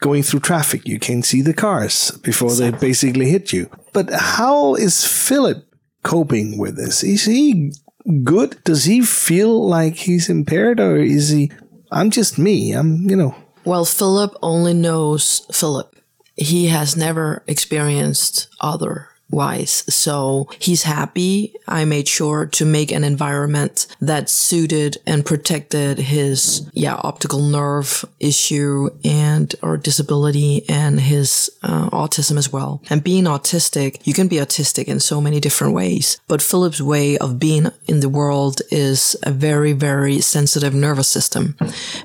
going 0.00 0.22
through 0.22 0.40
traffic. 0.40 0.86
You 0.86 0.98
can 0.98 1.22
see 1.22 1.42
the 1.42 1.54
cars 1.54 2.10
before 2.22 2.54
they 2.54 2.70
basically 2.70 3.30
hit 3.30 3.52
you. 3.52 3.70
But 3.92 4.10
how 4.12 4.74
is 4.74 5.06
Philip 5.06 5.67
coping 6.02 6.58
with 6.58 6.76
this? 6.76 7.02
Is 7.02 7.24
he 7.24 7.72
good? 8.24 8.62
Does 8.64 8.84
he 8.84 9.02
feel 9.02 9.66
like 9.66 9.96
he's 9.96 10.28
impaired 10.28 10.80
or 10.80 10.96
is 10.96 11.30
he, 11.30 11.50
I'm 11.90 12.10
just 12.10 12.38
me. 12.38 12.72
I'm, 12.72 13.08
you 13.08 13.16
know, 13.16 13.34
Well, 13.64 13.84
Philip 13.84 14.34
only 14.42 14.74
knows 14.74 15.46
Philip. 15.52 15.94
He 16.36 16.68
has 16.68 16.96
never 16.96 17.42
experienced 17.46 18.48
otherwise. 19.38 19.84
So 19.92 20.48
he's 20.58 20.82
happy. 20.82 21.54
I 21.66 21.84
made 21.84 22.08
sure 22.08 22.46
to 22.46 22.64
make 22.64 22.92
an 22.92 23.04
environment 23.04 23.86
that 24.00 24.30
suited 24.30 24.98
and 25.06 25.24
protected 25.24 25.98
his, 25.98 26.68
yeah, 26.72 27.00
optical 27.02 27.40
nerve 27.40 28.04
issue 28.20 28.90
and 29.04 29.54
or 29.62 29.76
disability 29.76 30.64
and 30.68 31.00
his 31.00 31.50
uh, 31.62 31.90
autism 31.90 32.38
as 32.38 32.52
well. 32.52 32.82
And 32.90 33.04
being 33.04 33.24
autistic, 33.24 34.00
you 34.04 34.14
can 34.14 34.28
be 34.28 34.36
autistic 34.36 34.86
in 34.86 35.00
so 35.00 35.20
many 35.20 35.40
different 35.40 35.74
ways. 35.74 36.20
But 36.26 36.42
Philip's 36.42 36.80
way 36.80 37.18
of 37.18 37.38
being 37.38 37.68
in 37.86 38.00
the 38.00 38.08
world 38.08 38.60
is 38.70 39.16
a 39.22 39.30
very, 39.30 39.72
very 39.72 40.20
sensitive 40.20 40.74
nervous 40.74 41.08
system. 41.08 41.56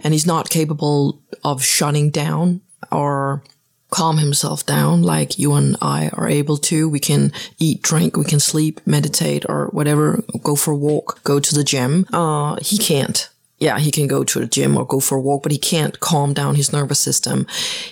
And 0.03 0.13
he's 0.13 0.27
not 0.27 0.49
capable 0.49 1.21
of 1.43 1.63
shutting 1.63 2.11
down 2.11 2.61
or 2.91 3.43
calm 3.93 4.17
himself 4.17 4.65
down 4.65 5.03
like 5.03 5.37
you 5.37 5.53
and 5.53 5.77
I 5.79 6.09
are 6.13 6.27
able 6.27 6.57
to. 6.69 6.89
We 6.89 6.99
can 6.99 7.31
eat, 7.59 7.83
drink, 7.83 8.17
we 8.17 8.25
can 8.25 8.39
sleep, 8.39 8.81
meditate, 8.87 9.45
or 9.47 9.67
whatever, 9.67 10.23
go 10.41 10.55
for 10.55 10.71
a 10.71 10.75
walk, 10.75 11.23
go 11.23 11.39
to 11.39 11.55
the 11.55 11.63
gym. 11.63 12.07
Uh, 12.11 12.57
he 12.59 12.79
can't. 12.79 13.29
Yeah, 13.59 13.77
he 13.77 13.91
can 13.91 14.07
go 14.07 14.23
to 14.23 14.39
the 14.39 14.47
gym 14.47 14.75
or 14.75 14.85
go 14.85 14.99
for 14.99 15.19
a 15.19 15.21
walk, 15.21 15.43
but 15.43 15.51
he 15.51 15.59
can't 15.59 15.99
calm 15.99 16.33
down 16.33 16.55
his 16.55 16.73
nervous 16.73 16.99
system. 16.99 17.45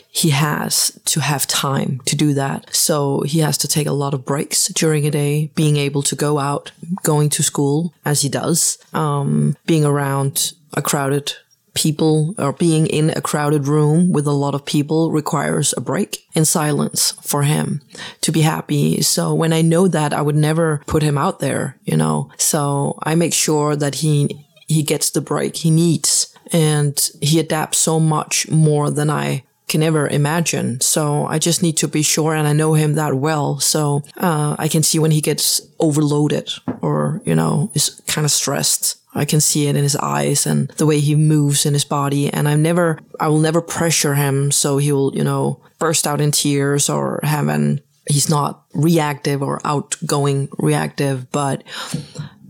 He 0.09 0.31
has 0.31 0.99
to 1.05 1.19
have 1.19 1.45
time 1.45 2.01
to 2.07 2.15
do 2.15 2.33
that. 2.33 2.75
So 2.75 3.21
he 3.21 3.39
has 3.39 3.57
to 3.59 3.67
take 3.67 3.87
a 3.87 3.93
lot 3.93 4.15
of 4.15 4.25
breaks 4.25 4.67
during 4.69 5.05
a 5.05 5.11
day, 5.11 5.51
being 5.53 5.77
able 5.77 6.01
to 6.01 6.15
go 6.15 6.39
out, 6.39 6.71
going 7.03 7.29
to 7.29 7.43
school 7.43 7.93
as 8.03 8.21
he 8.21 8.27
does, 8.27 8.79
um, 8.91 9.55
being 9.67 9.85
around 9.85 10.53
a 10.73 10.81
crowded 10.81 11.33
people 11.73 12.35
or 12.37 12.53
being 12.53 12.85
in 12.87 13.11
a 13.11 13.21
crowded 13.21 13.67
room 13.67 14.11
with 14.11 14.27
a 14.27 14.31
lot 14.31 14.55
of 14.55 14.65
people 14.65 15.11
requires 15.11 15.73
a 15.77 15.81
break 15.81 16.27
in 16.33 16.45
silence 16.45 17.11
for 17.21 17.43
him 17.43 17.81
to 18.21 18.31
be 18.31 18.41
happy. 18.41 19.01
So 19.01 19.33
when 19.33 19.53
I 19.53 19.61
know 19.61 19.87
that, 19.87 20.13
I 20.13 20.21
would 20.21 20.35
never 20.35 20.81
put 20.85 21.03
him 21.03 21.17
out 21.17 21.39
there, 21.39 21.77
you 21.83 21.95
know. 21.95 22.29
So 22.37 22.97
I 23.03 23.15
make 23.15 23.33
sure 23.33 23.75
that 23.75 23.95
he 23.95 24.45
he 24.67 24.83
gets 24.83 25.09
the 25.09 25.21
break 25.21 25.57
he 25.57 25.71
needs 25.71 26.33
and 26.53 27.11
he 27.21 27.39
adapts 27.39 27.77
so 27.77 27.99
much 27.99 28.49
more 28.49 28.89
than 28.89 29.09
I 29.09 29.43
can 29.71 29.81
ever 29.81 30.07
imagine. 30.07 30.81
So 30.81 31.25
I 31.25 31.39
just 31.39 31.63
need 31.63 31.77
to 31.77 31.87
be 31.87 32.03
sure, 32.03 32.35
and 32.35 32.47
I 32.47 32.53
know 32.53 32.73
him 32.73 32.95
that 32.95 33.15
well, 33.15 33.59
so 33.59 34.03
uh, 34.17 34.55
I 34.59 34.67
can 34.67 34.83
see 34.83 34.99
when 34.99 35.11
he 35.11 35.21
gets 35.21 35.61
overloaded 35.79 36.51
or 36.81 37.21
you 37.25 37.33
know 37.33 37.71
is 37.73 38.01
kind 38.05 38.25
of 38.25 38.31
stressed. 38.31 38.97
I 39.13 39.25
can 39.25 39.41
see 39.41 39.67
it 39.67 39.75
in 39.75 39.83
his 39.83 39.95
eyes 39.97 40.45
and 40.45 40.69
the 40.77 40.85
way 40.85 40.99
he 40.99 41.15
moves 41.15 41.65
in 41.65 41.73
his 41.73 41.83
body. 41.85 42.31
And 42.31 42.47
I 42.47 42.55
never, 42.55 42.99
I 43.19 43.27
will 43.27 43.39
never 43.39 43.61
pressure 43.61 44.15
him 44.15 44.51
so 44.51 44.77
he 44.77 44.91
will, 44.91 45.15
you 45.15 45.23
know, 45.23 45.61
burst 45.79 46.07
out 46.07 46.21
in 46.21 46.31
tears 46.31 46.89
or 46.89 47.19
have 47.23 47.47
an, 47.47 47.81
he's 48.07 48.29
not 48.29 48.63
reactive 48.73 49.41
or 49.41 49.59
outgoing 49.65 50.47
reactive, 50.57 51.29
but 51.31 51.63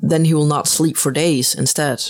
then 0.02 0.26
he 0.26 0.34
will 0.34 0.46
not 0.46 0.68
sleep 0.68 0.98
for 0.98 1.12
days 1.12 1.56
instead. 1.56 2.04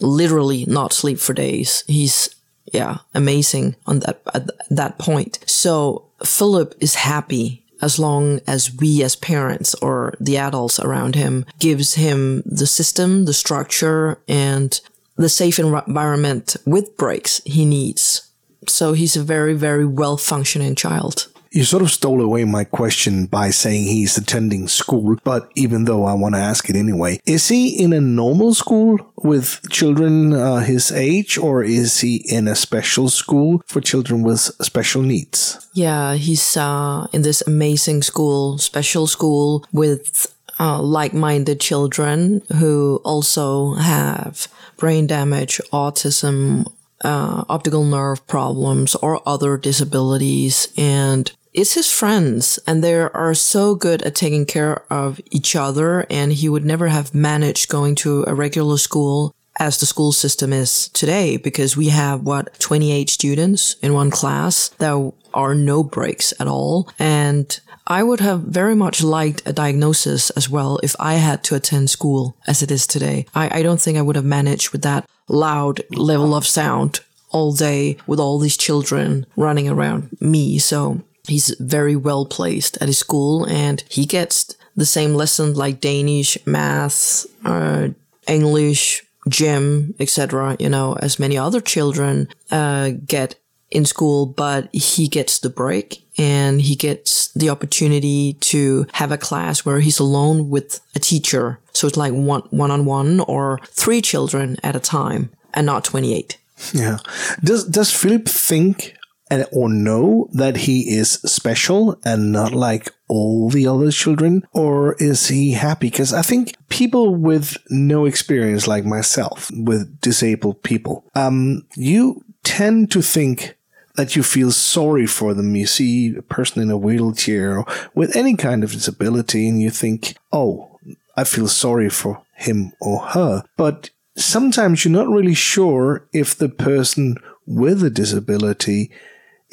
Literally 0.00 0.64
not 0.66 0.92
sleep 0.92 1.18
for 1.18 1.32
days. 1.32 1.84
He's, 1.86 2.34
yeah, 2.72 2.98
amazing 3.14 3.76
on 3.86 4.00
that, 4.00 4.20
at 4.34 4.50
that 4.70 4.98
point. 4.98 5.38
So 5.46 6.06
Philip 6.24 6.74
is 6.80 6.96
happy 6.96 7.61
as 7.82 7.98
long 7.98 8.40
as 8.46 8.74
we 8.74 9.02
as 9.02 9.16
parents 9.16 9.74
or 9.76 10.14
the 10.20 10.38
adults 10.38 10.78
around 10.80 11.16
him 11.16 11.44
gives 11.58 11.94
him 11.94 12.42
the 12.46 12.66
system, 12.66 13.24
the 13.24 13.34
structure, 13.34 14.18
and 14.28 14.80
the 15.16 15.28
safe 15.28 15.58
environment 15.58 16.56
with 16.64 16.96
breaks 16.96 17.42
he 17.44 17.66
needs. 17.66 18.28
So 18.68 18.92
he's 18.92 19.16
a 19.16 19.22
very, 19.22 19.54
very 19.54 19.84
well 19.84 20.16
functioning 20.16 20.76
child. 20.76 21.26
You 21.54 21.64
sort 21.64 21.82
of 21.82 21.90
stole 21.90 22.22
away 22.22 22.44
my 22.44 22.64
question 22.64 23.26
by 23.26 23.50
saying 23.50 23.84
he's 23.84 24.16
attending 24.16 24.68
school, 24.68 25.16
but 25.22 25.50
even 25.54 25.84
though 25.84 26.04
I 26.06 26.14
want 26.14 26.34
to 26.34 26.40
ask 26.40 26.70
it 26.70 26.76
anyway, 26.76 27.20
is 27.26 27.48
he 27.48 27.68
in 27.78 27.92
a 27.92 28.00
normal 28.00 28.54
school 28.54 28.98
with 29.16 29.60
children 29.68 30.32
uh, 30.32 30.60
his 30.60 30.90
age, 30.90 31.36
or 31.36 31.62
is 31.62 32.00
he 32.00 32.24
in 32.26 32.48
a 32.48 32.56
special 32.56 33.10
school 33.10 33.62
for 33.66 33.82
children 33.82 34.22
with 34.22 34.40
special 34.62 35.02
needs? 35.02 35.68
Yeah, 35.74 36.14
he's 36.14 36.56
uh, 36.56 37.06
in 37.12 37.20
this 37.20 37.42
amazing 37.46 38.00
school, 38.00 38.56
special 38.56 39.06
school 39.06 39.66
with 39.74 40.34
uh, 40.58 40.80
like 40.80 41.12
minded 41.12 41.60
children 41.60 42.40
who 42.56 43.02
also 43.04 43.74
have 43.74 44.48
brain 44.78 45.06
damage, 45.06 45.60
autism, 45.70 46.66
uh, 47.04 47.44
optical 47.50 47.84
nerve 47.84 48.26
problems, 48.26 48.94
or 48.96 49.20
other 49.28 49.58
disabilities. 49.58 50.72
And 50.78 51.30
it's 51.52 51.74
his 51.74 51.92
friends, 51.92 52.58
and 52.66 52.82
they 52.82 52.94
are 52.94 53.34
so 53.34 53.74
good 53.74 54.02
at 54.02 54.14
taking 54.14 54.46
care 54.46 54.84
of 54.90 55.20
each 55.30 55.54
other. 55.54 56.06
And 56.08 56.32
he 56.32 56.48
would 56.48 56.64
never 56.64 56.88
have 56.88 57.14
managed 57.14 57.68
going 57.68 57.94
to 57.96 58.24
a 58.26 58.34
regular 58.34 58.78
school 58.78 59.34
as 59.58 59.78
the 59.78 59.86
school 59.86 60.12
system 60.12 60.52
is 60.52 60.88
today 60.88 61.36
because 61.36 61.76
we 61.76 61.88
have 61.90 62.22
what 62.22 62.58
28 62.58 63.10
students 63.10 63.74
in 63.82 63.92
one 63.92 64.10
class. 64.10 64.68
There 64.78 65.12
are 65.34 65.54
no 65.54 65.82
breaks 65.82 66.32
at 66.40 66.48
all. 66.48 66.88
And 66.98 67.60
I 67.86 68.02
would 68.02 68.20
have 68.20 68.40
very 68.40 68.74
much 68.74 69.02
liked 69.02 69.42
a 69.44 69.52
diagnosis 69.52 70.30
as 70.30 70.48
well 70.48 70.78
if 70.82 70.96
I 70.98 71.14
had 71.14 71.44
to 71.44 71.54
attend 71.54 71.90
school 71.90 72.36
as 72.46 72.62
it 72.62 72.70
is 72.70 72.86
today. 72.86 73.26
I, 73.34 73.58
I 73.58 73.62
don't 73.62 73.80
think 73.80 73.98
I 73.98 74.02
would 74.02 74.16
have 74.16 74.24
managed 74.24 74.70
with 74.70 74.82
that 74.82 75.08
loud 75.28 75.82
level 75.90 76.34
of 76.34 76.46
sound 76.46 77.00
all 77.30 77.52
day 77.52 77.96
with 78.06 78.20
all 78.20 78.38
these 78.38 78.56
children 78.56 79.26
running 79.36 79.68
around 79.68 80.16
me. 80.20 80.58
So 80.58 81.02
he's 81.26 81.54
very 81.58 81.96
well 81.96 82.26
placed 82.26 82.76
at 82.80 82.88
his 82.88 82.98
school 82.98 83.44
and 83.46 83.82
he 83.88 84.06
gets 84.06 84.54
the 84.76 84.86
same 84.86 85.14
lessons 85.14 85.56
like 85.56 85.80
Danish, 85.80 86.38
math, 86.46 87.26
uh, 87.44 87.88
English, 88.26 89.04
gym, 89.28 89.94
etc., 90.00 90.56
you 90.58 90.68
know, 90.68 90.94
as 90.94 91.18
many 91.18 91.36
other 91.38 91.60
children 91.60 92.28
uh, 92.50 92.90
get 93.06 93.36
in 93.70 93.84
school, 93.84 94.26
but 94.26 94.72
he 94.74 95.08
gets 95.08 95.38
the 95.38 95.48
break 95.48 96.04
and 96.18 96.60
he 96.60 96.76
gets 96.76 97.28
the 97.32 97.48
opportunity 97.48 98.34
to 98.34 98.86
have 98.92 99.10
a 99.10 99.18
class 99.18 99.64
where 99.64 99.80
he's 99.80 99.98
alone 99.98 100.50
with 100.50 100.80
a 100.94 100.98
teacher. 100.98 101.58
So 101.72 101.86
it's 101.86 101.96
like 101.96 102.12
one 102.12 102.42
one 102.50 102.70
on 102.70 102.84
one 102.84 103.20
or 103.20 103.60
three 103.64 104.02
children 104.02 104.56
at 104.62 104.76
a 104.76 104.80
time 104.80 105.30
and 105.54 105.64
not 105.66 105.84
28. 105.84 106.36
Yeah. 106.74 106.98
Does 107.42 107.64
does 107.64 107.90
Philip 107.90 108.28
think 108.28 108.94
and 109.32 109.46
or 109.50 109.70
know 109.70 110.28
that 110.34 110.58
he 110.58 110.94
is 110.94 111.12
special 111.12 111.98
and 112.04 112.32
not 112.32 112.52
like 112.52 112.92
all 113.08 113.48
the 113.48 113.66
other 113.66 113.90
children, 113.90 114.42
or 114.52 114.92
is 114.98 115.28
he 115.28 115.52
happy? 115.52 115.88
Because 115.88 116.12
I 116.12 116.20
think 116.20 116.54
people 116.68 117.14
with 117.14 117.56
no 117.70 118.04
experience, 118.04 118.68
like 118.68 118.84
myself, 118.84 119.50
with 119.54 120.02
disabled 120.02 120.62
people, 120.62 121.06
um, 121.14 121.66
you 121.76 122.22
tend 122.42 122.90
to 122.90 123.00
think 123.00 123.56
that 123.96 124.16
you 124.16 124.22
feel 124.22 124.52
sorry 124.52 125.06
for 125.06 125.32
them. 125.32 125.56
You 125.56 125.66
see 125.66 126.14
a 126.14 126.20
person 126.20 126.60
in 126.60 126.70
a 126.70 126.76
wheelchair 126.76 127.56
or 127.56 127.66
with 127.94 128.14
any 128.14 128.36
kind 128.36 128.62
of 128.62 128.72
disability, 128.72 129.48
and 129.48 129.62
you 129.62 129.70
think, 129.70 130.14
"Oh, 130.30 130.78
I 131.16 131.24
feel 131.24 131.48
sorry 131.48 131.88
for 131.88 132.20
him 132.34 132.74
or 132.82 132.98
her," 133.14 133.44
but 133.56 133.88
sometimes 134.14 134.84
you're 134.84 134.92
not 134.92 135.08
really 135.08 135.34
sure 135.34 136.06
if 136.12 136.36
the 136.36 136.50
person 136.50 137.16
with 137.46 137.82
a 137.82 137.90
disability 137.90 138.90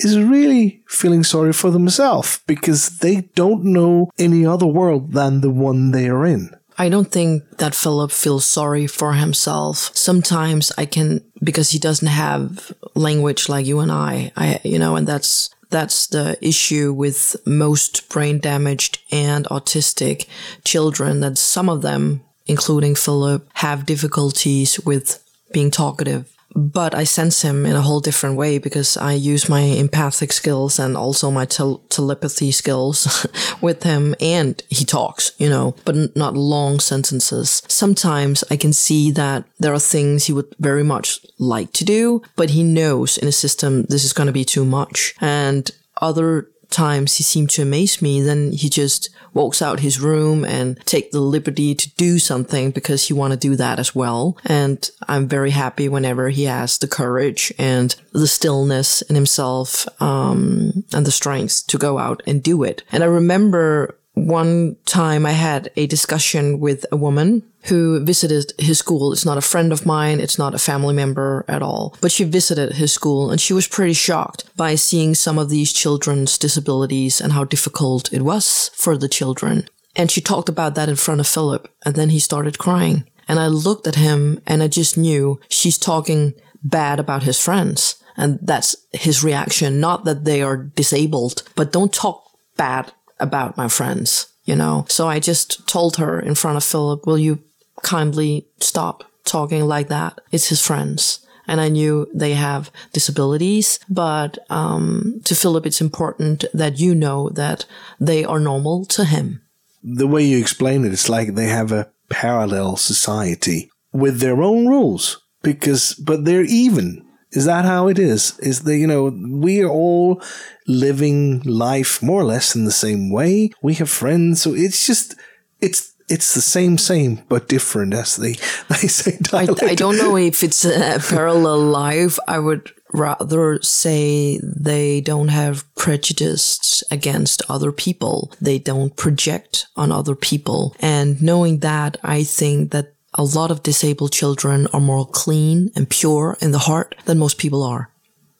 is 0.03 0.17
really 0.19 0.81
feeling 0.87 1.23
sorry 1.23 1.53
for 1.53 1.71
themselves 1.71 2.39
because 2.47 2.99
they 2.99 3.21
don't 3.35 3.63
know 3.63 4.09
any 4.17 4.45
other 4.45 4.65
world 4.65 5.13
than 5.13 5.41
the 5.41 5.49
one 5.49 5.91
they 5.91 6.07
are 6.07 6.25
in. 6.25 6.55
I 6.77 6.87
don't 6.87 7.11
think 7.11 7.43
that 7.57 7.75
Philip 7.75 8.09
feels 8.09 8.45
sorry 8.45 8.87
for 8.87 9.13
himself. 9.13 9.91
Sometimes 9.93 10.71
I 10.77 10.85
can, 10.85 11.21
because 11.43 11.71
he 11.71 11.79
doesn't 11.79 12.07
have 12.07 12.71
language 12.95 13.49
like 13.49 13.65
you 13.65 13.79
and 13.81 13.91
I, 13.91 14.31
I, 14.37 14.61
you 14.63 14.79
know, 14.79 14.95
and 14.95 15.05
that's, 15.05 15.49
that's 15.69 16.07
the 16.07 16.37
issue 16.41 16.93
with 16.93 17.35
most 17.45 18.07
brain 18.07 18.39
damaged 18.39 18.99
and 19.11 19.45
autistic 19.47 20.25
children 20.63 21.19
that 21.19 21.37
some 21.37 21.67
of 21.67 21.81
them, 21.81 22.21
including 22.47 22.95
Philip, 22.95 23.47
have 23.55 23.85
difficulties 23.85 24.79
with 24.79 25.21
being 25.51 25.71
talkative 25.71 26.33
but 26.59 26.93
I 26.93 27.03
sense 27.03 27.41
him 27.41 27.65
in 27.65 27.75
a 27.75 27.81
whole 27.81 27.99
different 27.99 28.35
way 28.35 28.57
because 28.57 28.97
I 28.97 29.13
use 29.13 29.49
my 29.49 29.61
empathic 29.61 30.31
skills 30.33 30.79
and 30.79 30.97
also 30.97 31.31
my 31.31 31.45
tel- 31.45 31.81
telepathy 31.89 32.51
skills 32.51 33.27
with 33.61 33.83
him 33.83 34.15
and 34.19 34.61
he 34.69 34.85
talks, 34.85 35.31
you 35.37 35.49
know, 35.49 35.75
but 35.85 35.95
n- 35.95 36.11
not 36.15 36.35
long 36.35 36.79
sentences. 36.79 37.61
Sometimes 37.67 38.43
I 38.51 38.57
can 38.57 38.73
see 38.73 39.11
that 39.11 39.45
there 39.59 39.73
are 39.73 39.79
things 39.79 40.25
he 40.25 40.33
would 40.33 40.53
very 40.59 40.83
much 40.83 41.25
like 41.37 41.71
to 41.73 41.85
do, 41.85 42.21
but 42.35 42.51
he 42.51 42.63
knows 42.63 43.17
in 43.17 43.27
a 43.27 43.31
system 43.31 43.83
this 43.83 44.03
is 44.03 44.13
going 44.13 44.27
to 44.27 44.33
be 44.33 44.45
too 44.45 44.65
much. 44.65 45.15
And 45.21 45.69
other 46.01 46.49
times 46.69 47.15
he 47.15 47.23
seemed 47.23 47.49
to 47.51 47.61
amaze 47.61 48.01
me, 48.01 48.21
then 48.21 48.51
he 48.51 48.69
just 48.69 49.09
walks 49.33 49.61
out 49.61 49.79
his 49.79 49.99
room 49.99 50.43
and 50.45 50.79
take 50.85 51.11
the 51.11 51.19
liberty 51.19 51.75
to 51.75 51.89
do 51.95 52.19
something 52.19 52.71
because 52.71 53.07
he 53.07 53.13
want 53.13 53.31
to 53.31 53.37
do 53.37 53.55
that 53.55 53.79
as 53.79 53.93
well. 53.93 54.37
And 54.45 54.89
I'm 55.07 55.27
very 55.27 55.51
happy 55.51 55.89
whenever 55.89 56.29
he 56.29 56.43
has 56.45 56.77
the 56.77 56.87
courage 56.87 57.53
and 57.57 57.95
the 58.11 58.27
stillness 58.27 59.01
in 59.03 59.15
himself 59.15 59.87
um, 60.01 60.83
and 60.93 61.05
the 61.05 61.11
strength 61.11 61.67
to 61.67 61.77
go 61.77 61.97
out 61.97 62.23
and 62.25 62.41
do 62.41 62.63
it. 62.63 62.83
And 62.91 63.03
I 63.03 63.07
remember 63.07 63.98
one 64.27 64.75
time 64.85 65.25
I 65.25 65.31
had 65.31 65.71
a 65.75 65.87
discussion 65.87 66.59
with 66.59 66.85
a 66.91 66.97
woman 66.97 67.43
who 67.65 68.03
visited 68.03 68.53
his 68.57 68.79
school. 68.79 69.11
It's 69.11 69.25
not 69.25 69.37
a 69.37 69.41
friend 69.41 69.71
of 69.71 69.85
mine. 69.85 70.19
It's 70.19 70.39
not 70.39 70.55
a 70.55 70.59
family 70.59 70.93
member 70.93 71.45
at 71.47 71.61
all, 71.61 71.95
but 72.01 72.11
she 72.11 72.23
visited 72.23 72.73
his 72.73 72.93
school 72.93 73.31
and 73.31 73.39
she 73.39 73.53
was 73.53 73.67
pretty 73.67 73.93
shocked 73.93 74.45
by 74.55 74.75
seeing 74.75 75.13
some 75.15 75.37
of 75.37 75.49
these 75.49 75.73
children's 75.73 76.37
disabilities 76.37 77.19
and 77.19 77.33
how 77.33 77.43
difficult 77.43 78.11
it 78.13 78.21
was 78.21 78.71
for 78.75 78.97
the 78.97 79.09
children. 79.09 79.65
And 79.95 80.09
she 80.09 80.21
talked 80.21 80.49
about 80.49 80.75
that 80.75 80.89
in 80.89 80.95
front 80.95 81.19
of 81.19 81.27
Philip 81.27 81.67
and 81.85 81.95
then 81.95 82.09
he 82.09 82.19
started 82.19 82.57
crying. 82.57 83.05
And 83.27 83.39
I 83.39 83.47
looked 83.47 83.87
at 83.87 83.95
him 83.95 84.41
and 84.47 84.63
I 84.63 84.67
just 84.67 84.97
knew 84.97 85.39
she's 85.49 85.77
talking 85.77 86.33
bad 86.63 86.99
about 86.99 87.23
his 87.23 87.39
friends. 87.39 88.01
And 88.17 88.39
that's 88.41 88.75
his 88.91 89.23
reaction. 89.23 89.79
Not 89.79 90.03
that 90.05 90.25
they 90.25 90.41
are 90.41 90.57
disabled, 90.57 91.43
but 91.55 91.71
don't 91.71 91.93
talk 91.93 92.23
bad 92.57 92.91
about 93.19 93.57
my 93.57 93.67
friends, 93.67 94.27
you 94.45 94.55
know? 94.55 94.85
So 94.89 95.07
I 95.07 95.19
just 95.19 95.67
told 95.67 95.97
her 95.97 96.19
in 96.19 96.35
front 96.35 96.57
of 96.57 96.63
Philip, 96.63 97.05
will 97.05 97.17
you 97.17 97.39
kindly 97.83 98.45
stop 98.59 99.03
talking 99.23 99.65
like 99.65 99.87
that? 99.89 100.19
It's 100.31 100.49
his 100.49 100.65
friends. 100.65 101.25
And 101.47 101.59
I 101.59 101.69
knew 101.69 102.07
they 102.13 102.33
have 102.33 102.69
disabilities, 102.93 103.79
but 103.89 104.37
um, 104.51 105.19
to 105.23 105.33
Philip, 105.33 105.65
it's 105.65 105.81
important 105.81 106.45
that 106.53 106.79
you 106.79 106.93
know 106.93 107.29
that 107.29 107.65
they 107.99 108.23
are 108.23 108.39
normal 108.39 108.85
to 108.85 109.03
him. 109.03 109.41
The 109.83 110.07
way 110.07 110.23
you 110.23 110.37
explain 110.37 110.85
it, 110.85 110.93
it's 110.93 111.09
like 111.09 111.33
they 111.33 111.47
have 111.47 111.71
a 111.71 111.89
parallel 112.09 112.77
society 112.77 113.71
with 113.91 114.19
their 114.19 114.43
own 114.43 114.67
rules 114.67 115.23
because, 115.41 115.95
but 115.95 116.25
they're 116.25 116.43
even. 116.43 117.03
Is 117.31 117.45
that 117.45 117.65
how 117.65 117.87
it 117.87 117.99
is? 117.99 118.37
Is 118.39 118.63
that, 118.63 118.77
you 118.77 118.87
know, 118.87 119.05
we 119.05 119.61
are 119.61 119.69
all 119.69 120.21
living 120.67 121.41
life 121.41 122.01
more 122.01 122.21
or 122.21 122.25
less 122.25 122.55
in 122.55 122.65
the 122.65 122.71
same 122.71 123.11
way. 123.11 123.51
We 123.61 123.75
have 123.75 123.89
friends. 123.89 124.41
So 124.41 124.53
it's 124.55 124.87
just, 124.87 125.15
it's, 125.61 125.93
it's 126.09 126.33
the 126.33 126.41
same, 126.41 126.79
same, 126.79 127.21
but 127.29 127.47
different, 127.47 127.93
as 127.93 128.15
they, 128.15 128.33
they 128.69 128.87
say. 128.87 129.19
I, 129.31 129.47
I 129.61 129.75
don't 129.75 129.97
know 129.97 130.17
if 130.17 130.43
it's 130.43 130.65
a 130.65 130.99
parallel 131.07 131.59
life. 131.59 132.17
I 132.27 132.39
would 132.39 132.71
rather 132.93 133.61
say 133.61 134.39
they 134.43 135.01
don't 135.01 135.27
have 135.27 135.63
prejudice 135.75 136.83
against 136.89 137.43
other 137.47 137.71
people. 137.71 138.31
They 138.41 138.57
don't 138.57 138.95
project 138.95 139.67
on 139.75 139.91
other 139.91 140.15
people. 140.15 140.75
And 140.79 141.21
knowing 141.21 141.59
that, 141.59 141.97
I 142.03 142.23
think 142.23 142.71
that 142.71 142.93
a 143.13 143.23
lot 143.23 143.51
of 143.51 143.63
disabled 143.63 144.11
children 144.11 144.67
are 144.73 144.79
more 144.79 145.05
clean 145.05 145.71
and 145.75 145.89
pure 145.89 146.37
in 146.41 146.51
the 146.51 146.59
heart 146.59 146.95
than 147.05 147.17
most 147.17 147.37
people 147.37 147.63
are. 147.63 147.91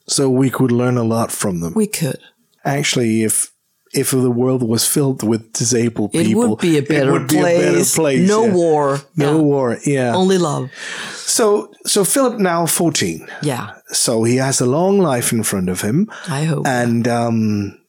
So 0.06 0.28
we 0.28 0.50
could 0.50 0.72
learn 0.72 0.96
a 0.96 1.04
lot 1.04 1.32
from 1.32 1.60
them. 1.60 1.74
We 1.74 1.86
could. 1.86 2.18
Actually, 2.64 3.22
if 3.22 3.52
if 3.92 4.10
the 4.12 4.30
world 4.30 4.62
was 4.62 4.86
filled 4.86 5.22
with 5.22 5.52
disabled 5.52 6.12
people, 6.12 6.42
it 6.42 6.48
would 6.48 6.58
be 6.60 6.78
a 6.78 6.82
better, 6.82 7.18
be 7.20 7.36
place. 7.38 7.58
A 7.58 7.72
better 7.72 7.84
place. 7.94 8.28
No 8.28 8.44
yeah. 8.44 8.52
war. 8.52 9.00
No 9.16 9.36
yeah. 9.36 9.42
war. 9.42 9.78
Yeah. 9.84 10.14
Only 10.14 10.38
love. 10.38 10.70
So 11.14 11.72
so 11.86 12.04
Philip 12.04 12.38
now 12.38 12.66
fourteen. 12.66 13.28
Yeah. 13.42 13.74
So 13.92 14.24
he 14.24 14.36
has 14.36 14.60
a 14.60 14.66
long 14.66 14.98
life 14.98 15.32
in 15.32 15.42
front 15.42 15.68
of 15.68 15.80
him. 15.80 16.08
I 16.28 16.44
hope. 16.44 16.66
And 16.66 17.08
um, 17.08 17.79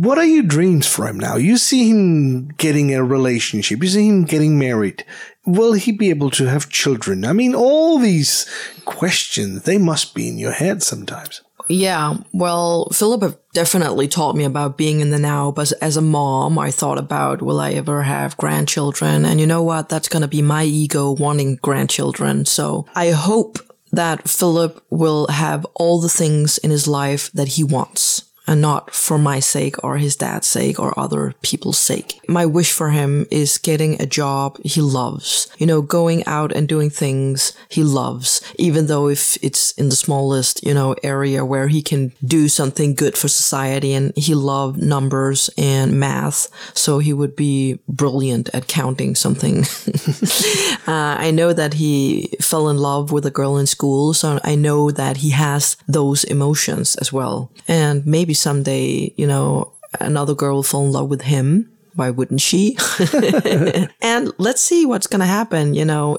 what 0.00 0.16
are 0.16 0.24
your 0.24 0.42
dreams 0.42 0.86
for 0.86 1.06
him 1.06 1.20
now? 1.20 1.36
You 1.36 1.58
see 1.58 1.90
him 1.90 2.48
getting 2.56 2.94
a 2.94 3.04
relationship. 3.04 3.82
You 3.82 3.88
see 3.88 4.08
him 4.08 4.24
getting 4.24 4.58
married. 4.58 5.04
Will 5.44 5.74
he 5.74 5.92
be 5.92 6.08
able 6.08 6.30
to 6.32 6.46
have 6.46 6.70
children? 6.70 7.26
I 7.26 7.34
mean, 7.34 7.54
all 7.54 7.98
these 7.98 8.46
questions, 8.86 9.64
they 9.64 9.76
must 9.76 10.14
be 10.14 10.26
in 10.26 10.38
your 10.38 10.52
head 10.52 10.82
sometimes. 10.82 11.42
Yeah, 11.68 12.16
well, 12.32 12.88
Philip 12.92 13.42
definitely 13.52 14.08
taught 14.08 14.36
me 14.36 14.44
about 14.44 14.78
being 14.78 15.00
in 15.00 15.10
the 15.10 15.18
now, 15.18 15.52
but 15.52 15.70
as 15.82 15.98
a 15.98 16.02
mom, 16.02 16.58
I 16.58 16.70
thought 16.70 16.98
about 16.98 17.42
will 17.42 17.60
I 17.60 17.72
ever 17.72 18.02
have 18.02 18.38
grandchildren? 18.38 19.26
And 19.26 19.38
you 19.38 19.46
know 19.46 19.62
what? 19.62 19.90
That's 19.90 20.08
going 20.08 20.22
to 20.22 20.28
be 20.28 20.40
my 20.40 20.64
ego 20.64 21.12
wanting 21.12 21.56
grandchildren. 21.56 22.46
So 22.46 22.86
I 22.94 23.10
hope 23.10 23.58
that 23.92 24.28
Philip 24.28 24.82
will 24.88 25.26
have 25.28 25.66
all 25.74 26.00
the 26.00 26.08
things 26.08 26.56
in 26.58 26.70
his 26.70 26.88
life 26.88 27.30
that 27.32 27.48
he 27.48 27.64
wants 27.64 28.29
and 28.50 28.60
not 28.60 28.92
for 28.92 29.16
my 29.16 29.38
sake 29.38 29.76
or 29.84 29.96
his 29.96 30.16
dad's 30.16 30.48
sake 30.48 30.80
or 30.80 30.98
other 30.98 31.34
people's 31.40 31.78
sake. 31.78 32.20
My 32.26 32.44
wish 32.44 32.72
for 32.72 32.90
him 32.90 33.26
is 33.30 33.58
getting 33.58 34.02
a 34.02 34.06
job 34.06 34.58
he 34.64 34.80
loves, 34.80 35.46
you 35.56 35.66
know, 35.66 35.80
going 35.80 36.26
out 36.26 36.50
and 36.50 36.68
doing 36.68 36.90
things 36.90 37.52
he 37.68 37.84
loves, 37.84 38.42
even 38.58 38.88
though 38.88 39.08
if 39.08 39.38
it's 39.40 39.70
in 39.78 39.88
the 39.88 39.94
smallest, 39.94 40.66
you 40.66 40.74
know, 40.74 40.96
area 41.04 41.44
where 41.44 41.68
he 41.68 41.80
can 41.80 42.12
do 42.24 42.48
something 42.48 42.96
good 42.96 43.16
for 43.16 43.28
society 43.28 43.92
and 43.92 44.12
he 44.16 44.34
loved 44.34 44.82
numbers 44.82 45.48
and 45.56 46.00
math. 46.00 46.48
So 46.76 46.98
he 46.98 47.12
would 47.12 47.36
be 47.36 47.78
brilliant 47.88 48.50
at 48.52 48.66
counting 48.66 49.14
something. 49.14 49.58
uh, 50.88 51.14
I 51.20 51.30
know 51.30 51.52
that 51.52 51.74
he 51.74 52.34
fell 52.40 52.68
in 52.68 52.78
love 52.78 53.12
with 53.12 53.24
a 53.24 53.30
girl 53.30 53.56
in 53.58 53.68
school. 53.68 54.12
So 54.12 54.40
I 54.42 54.56
know 54.56 54.90
that 54.90 55.18
he 55.18 55.30
has 55.30 55.76
those 55.86 56.24
emotions 56.24 56.96
as 56.96 57.12
well. 57.12 57.52
And 57.68 58.04
maybe 58.04 58.34
someday, 58.40 59.12
you 59.16 59.26
know, 59.26 59.72
another 60.00 60.34
girl 60.34 60.56
will 60.56 60.62
fall 60.62 60.86
in 60.86 60.92
love 60.92 61.08
with 61.08 61.22
him. 61.22 61.70
Why 61.94 62.10
wouldn't 62.10 62.40
she? 62.40 62.78
and 64.00 64.32
let's 64.38 64.60
see 64.60 64.86
what's 64.86 65.06
going 65.06 65.20
to 65.20 65.26
happen. 65.26 65.74
You 65.74 65.84
know, 65.84 66.18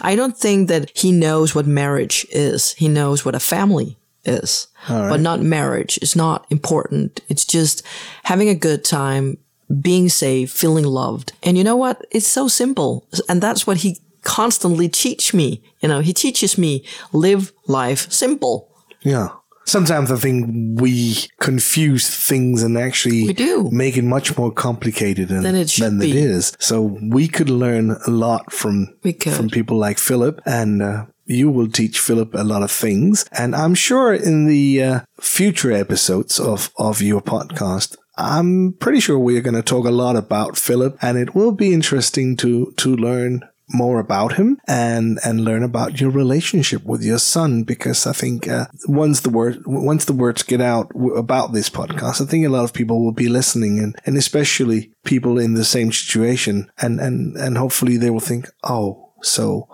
I 0.00 0.16
don't 0.16 0.36
think 0.36 0.68
that 0.68 0.90
he 0.94 1.12
knows 1.12 1.54
what 1.54 1.66
marriage 1.66 2.26
is. 2.30 2.74
He 2.74 2.88
knows 2.88 3.24
what 3.24 3.34
a 3.34 3.40
family 3.40 3.96
is, 4.24 4.66
right. 4.88 5.08
but 5.08 5.20
not 5.20 5.40
marriage. 5.40 5.98
It's 6.02 6.16
not 6.16 6.46
important. 6.50 7.20
It's 7.28 7.44
just 7.44 7.82
having 8.24 8.48
a 8.48 8.54
good 8.54 8.84
time, 8.84 9.38
being 9.80 10.08
safe, 10.08 10.50
feeling 10.50 10.84
loved. 10.84 11.32
And 11.42 11.56
you 11.56 11.64
know 11.64 11.76
what? 11.76 12.04
It's 12.10 12.26
so 12.26 12.48
simple. 12.48 13.06
And 13.28 13.40
that's 13.40 13.66
what 13.66 13.78
he 13.78 13.98
constantly 14.22 14.88
teach 14.88 15.32
me. 15.32 15.62
You 15.80 15.88
know, 15.88 16.00
he 16.00 16.12
teaches 16.12 16.58
me 16.58 16.84
live 17.12 17.52
life 17.66 18.10
simple. 18.10 18.68
Yeah. 19.02 19.28
Sometimes 19.64 20.10
I 20.10 20.16
think 20.16 20.80
we 20.80 21.16
confuse 21.40 22.08
things 22.08 22.62
and 22.62 22.76
actually 22.76 23.26
we 23.26 23.32
do. 23.32 23.70
make 23.70 23.96
it 23.96 24.04
much 24.04 24.36
more 24.36 24.52
complicated 24.52 25.28
than, 25.28 25.42
than, 25.42 25.54
it, 25.54 25.68
than 25.78 26.02
it 26.02 26.14
is. 26.14 26.56
So 26.58 26.98
we 27.00 27.28
could 27.28 27.48
learn 27.48 27.96
a 28.06 28.10
lot 28.10 28.52
from 28.52 28.94
from 29.36 29.48
people 29.48 29.78
like 29.78 29.98
Philip, 29.98 30.40
and 30.44 30.82
uh, 30.82 31.06
you 31.24 31.50
will 31.50 31.68
teach 31.68 31.98
Philip 31.98 32.34
a 32.34 32.44
lot 32.44 32.62
of 32.62 32.70
things. 32.70 33.24
And 33.32 33.54
I'm 33.54 33.74
sure 33.74 34.12
in 34.12 34.46
the 34.46 34.82
uh, 34.82 35.00
future 35.20 35.72
episodes 35.72 36.40
of 36.40 36.70
of 36.76 37.00
your 37.00 37.22
podcast, 37.22 37.96
I'm 38.18 38.74
pretty 38.74 39.00
sure 39.00 39.18
we 39.18 39.38
are 39.38 39.42
going 39.42 39.54
to 39.54 39.62
talk 39.62 39.86
a 39.86 39.90
lot 39.90 40.16
about 40.16 40.58
Philip, 40.58 40.98
and 41.00 41.16
it 41.16 41.34
will 41.34 41.52
be 41.52 41.72
interesting 41.72 42.36
to 42.38 42.72
to 42.76 42.96
learn 42.96 43.42
more 43.72 43.98
about 44.00 44.34
him 44.34 44.58
and 44.66 45.18
and 45.24 45.44
learn 45.44 45.62
about 45.62 46.00
your 46.00 46.10
relationship 46.10 46.84
with 46.84 47.02
your 47.02 47.18
son 47.18 47.64
because 47.64 48.06
I 48.06 48.12
think 48.12 48.48
uh, 48.48 48.66
once 48.86 49.20
the 49.20 49.30
word 49.30 49.62
once 49.66 50.04
the 50.04 50.12
words 50.12 50.42
get 50.42 50.60
out 50.60 50.88
w- 50.90 51.14
about 51.14 51.52
this 51.52 51.70
podcast 51.70 52.20
I 52.20 52.26
think 52.26 52.46
a 52.46 52.50
lot 52.50 52.64
of 52.64 52.72
people 52.72 53.02
will 53.04 53.12
be 53.12 53.28
listening 53.28 53.78
and 53.78 53.96
and 54.04 54.16
especially 54.16 54.92
people 55.04 55.38
in 55.38 55.54
the 55.54 55.64
same 55.64 55.92
situation 55.92 56.70
and 56.78 57.00
and 57.00 57.36
and 57.36 57.58
hopefully 57.58 57.96
they 57.96 58.10
will 58.10 58.20
think 58.20 58.48
oh 58.64 59.10
so 59.22 59.68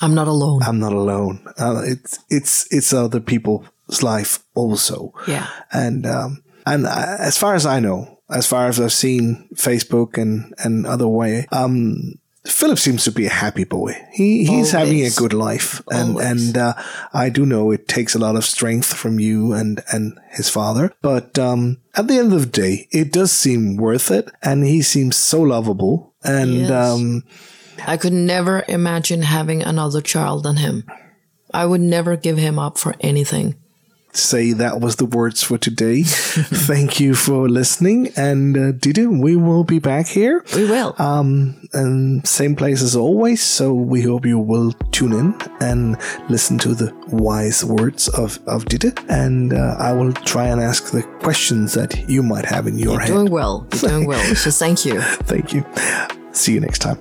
I'm 0.00 0.14
not 0.14 0.28
alone 0.28 0.62
I'm 0.62 0.78
not 0.78 0.92
alone 0.92 1.46
uh, 1.58 1.82
it's 1.84 2.18
it's 2.30 2.66
it's 2.72 2.92
other 2.92 3.20
people's 3.20 4.02
life 4.02 4.40
also. 4.54 5.14
Yeah. 5.26 5.48
And 5.72 6.06
um, 6.06 6.42
and 6.66 6.86
as 6.86 7.38
far 7.38 7.54
as 7.54 7.64
I 7.64 7.80
know, 7.80 8.20
as 8.30 8.46
far 8.46 8.66
as 8.66 8.80
I've 8.80 8.92
seen 8.92 9.48
Facebook 9.54 10.18
and 10.18 10.52
and 10.58 10.86
other 10.86 11.08
way, 11.08 11.46
um, 11.52 12.14
Philip 12.46 12.78
seems 12.78 13.04
to 13.04 13.12
be 13.12 13.26
a 13.26 13.30
happy 13.30 13.64
boy. 13.64 13.94
He 14.12 14.44
he's 14.44 14.70
having 14.70 15.04
a 15.04 15.10
good 15.10 15.32
life, 15.32 15.82
and 15.90 16.10
Always. 16.10 16.26
and 16.26 16.56
uh, 16.56 16.74
I 17.12 17.28
do 17.28 17.44
know 17.44 17.70
it 17.72 17.88
takes 17.88 18.14
a 18.14 18.18
lot 18.18 18.36
of 18.36 18.44
strength 18.44 18.94
from 18.94 19.18
you 19.20 19.52
and 19.52 19.82
and 19.92 20.18
his 20.30 20.48
father. 20.48 20.92
But 21.02 21.38
um, 21.38 21.78
at 21.94 22.06
the 22.08 22.16
end 22.18 22.32
of 22.32 22.40
the 22.40 22.46
day, 22.62 22.88
it 22.90 23.12
does 23.12 23.32
seem 23.32 23.76
worth 23.76 24.10
it, 24.10 24.30
and 24.42 24.64
he 24.64 24.82
seems 24.82 25.16
so 25.16 25.42
lovable. 25.42 26.14
And 26.24 26.54
Yes. 26.54 26.70
um, 26.70 27.24
I 27.86 27.96
could 27.96 28.12
never 28.14 28.64
imagine 28.68 29.22
having 29.22 29.62
another 29.62 30.00
child 30.00 30.42
than 30.44 30.56
him. 30.56 30.84
I 31.52 31.66
would 31.66 31.80
never 31.80 32.16
give 32.16 32.38
him 32.38 32.58
up 32.58 32.78
for 32.78 32.94
anything. 33.00 33.56
Say 34.12 34.52
that 34.52 34.80
was 34.80 34.96
the 34.96 35.04
words 35.04 35.42
for 35.42 35.58
today. 35.58 36.02
Thank 36.06 37.00
you 37.00 37.14
for 37.14 37.48
listening, 37.48 38.08
and 38.16 38.56
uh, 38.56 38.72
Didi, 38.72 39.06
we 39.06 39.36
will 39.36 39.64
be 39.64 39.78
back 39.78 40.06
here. 40.06 40.44
We 40.54 40.64
will. 40.64 40.94
Um, 40.98 41.56
and 41.72 42.26
same 42.26 42.56
place 42.56 42.82
as 42.82 42.96
always. 42.96 43.42
So 43.42 43.72
we 43.74 44.02
hope 44.02 44.24
you 44.26 44.38
will 44.38 44.72
tune 44.92 45.12
in 45.12 45.34
and 45.60 45.96
listen 46.28 46.58
to 46.58 46.74
the 46.74 46.92
wise 47.08 47.64
words 47.64 48.08
of 48.08 48.38
of 48.46 48.64
Didi, 48.66 48.92
and 49.08 49.52
uh, 49.52 49.76
I 49.78 49.92
will 49.92 50.12
try 50.12 50.46
and 50.46 50.60
ask 50.60 50.90
the 50.90 51.02
questions 51.20 51.74
that 51.74 52.08
you 52.08 52.22
might 52.22 52.44
have 52.44 52.66
in 52.66 52.78
your 52.78 52.98
head. 53.00 53.08
doing 53.08 53.30
well. 53.30 53.66
You're 53.72 53.90
doing 53.90 54.06
well. 54.12 54.34
So 54.34 54.50
thank 54.50 54.84
you. 54.84 55.00
Thank 55.00 55.52
you. 55.52 55.64
See 56.32 56.54
you 56.54 56.60
next 56.60 56.80
time. 56.80 56.98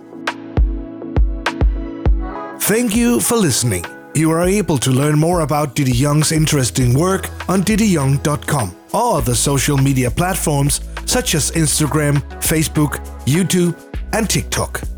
Thank 2.59 2.95
you 2.95 3.21
for 3.21 3.37
listening. 3.37 3.85
You 4.17 4.31
are 4.31 4.41
able 4.41 4.79
to 4.79 4.89
learn 4.89 5.19
more 5.19 5.41
about 5.41 5.75
Diddy 5.75 5.91
Young's 5.91 6.31
interesting 6.31 6.97
work 6.97 7.29
on 7.47 7.61
diddyyoung.com 7.61 8.75
or 8.91 9.21
the 9.21 9.35
social 9.35 9.77
media 9.77 10.09
platforms 10.09 10.81
such 11.05 11.35
as 11.35 11.51
Instagram, 11.51 12.23
Facebook, 12.41 12.97
YouTube, 13.27 13.75
and 14.13 14.27
TikTok. 14.27 14.96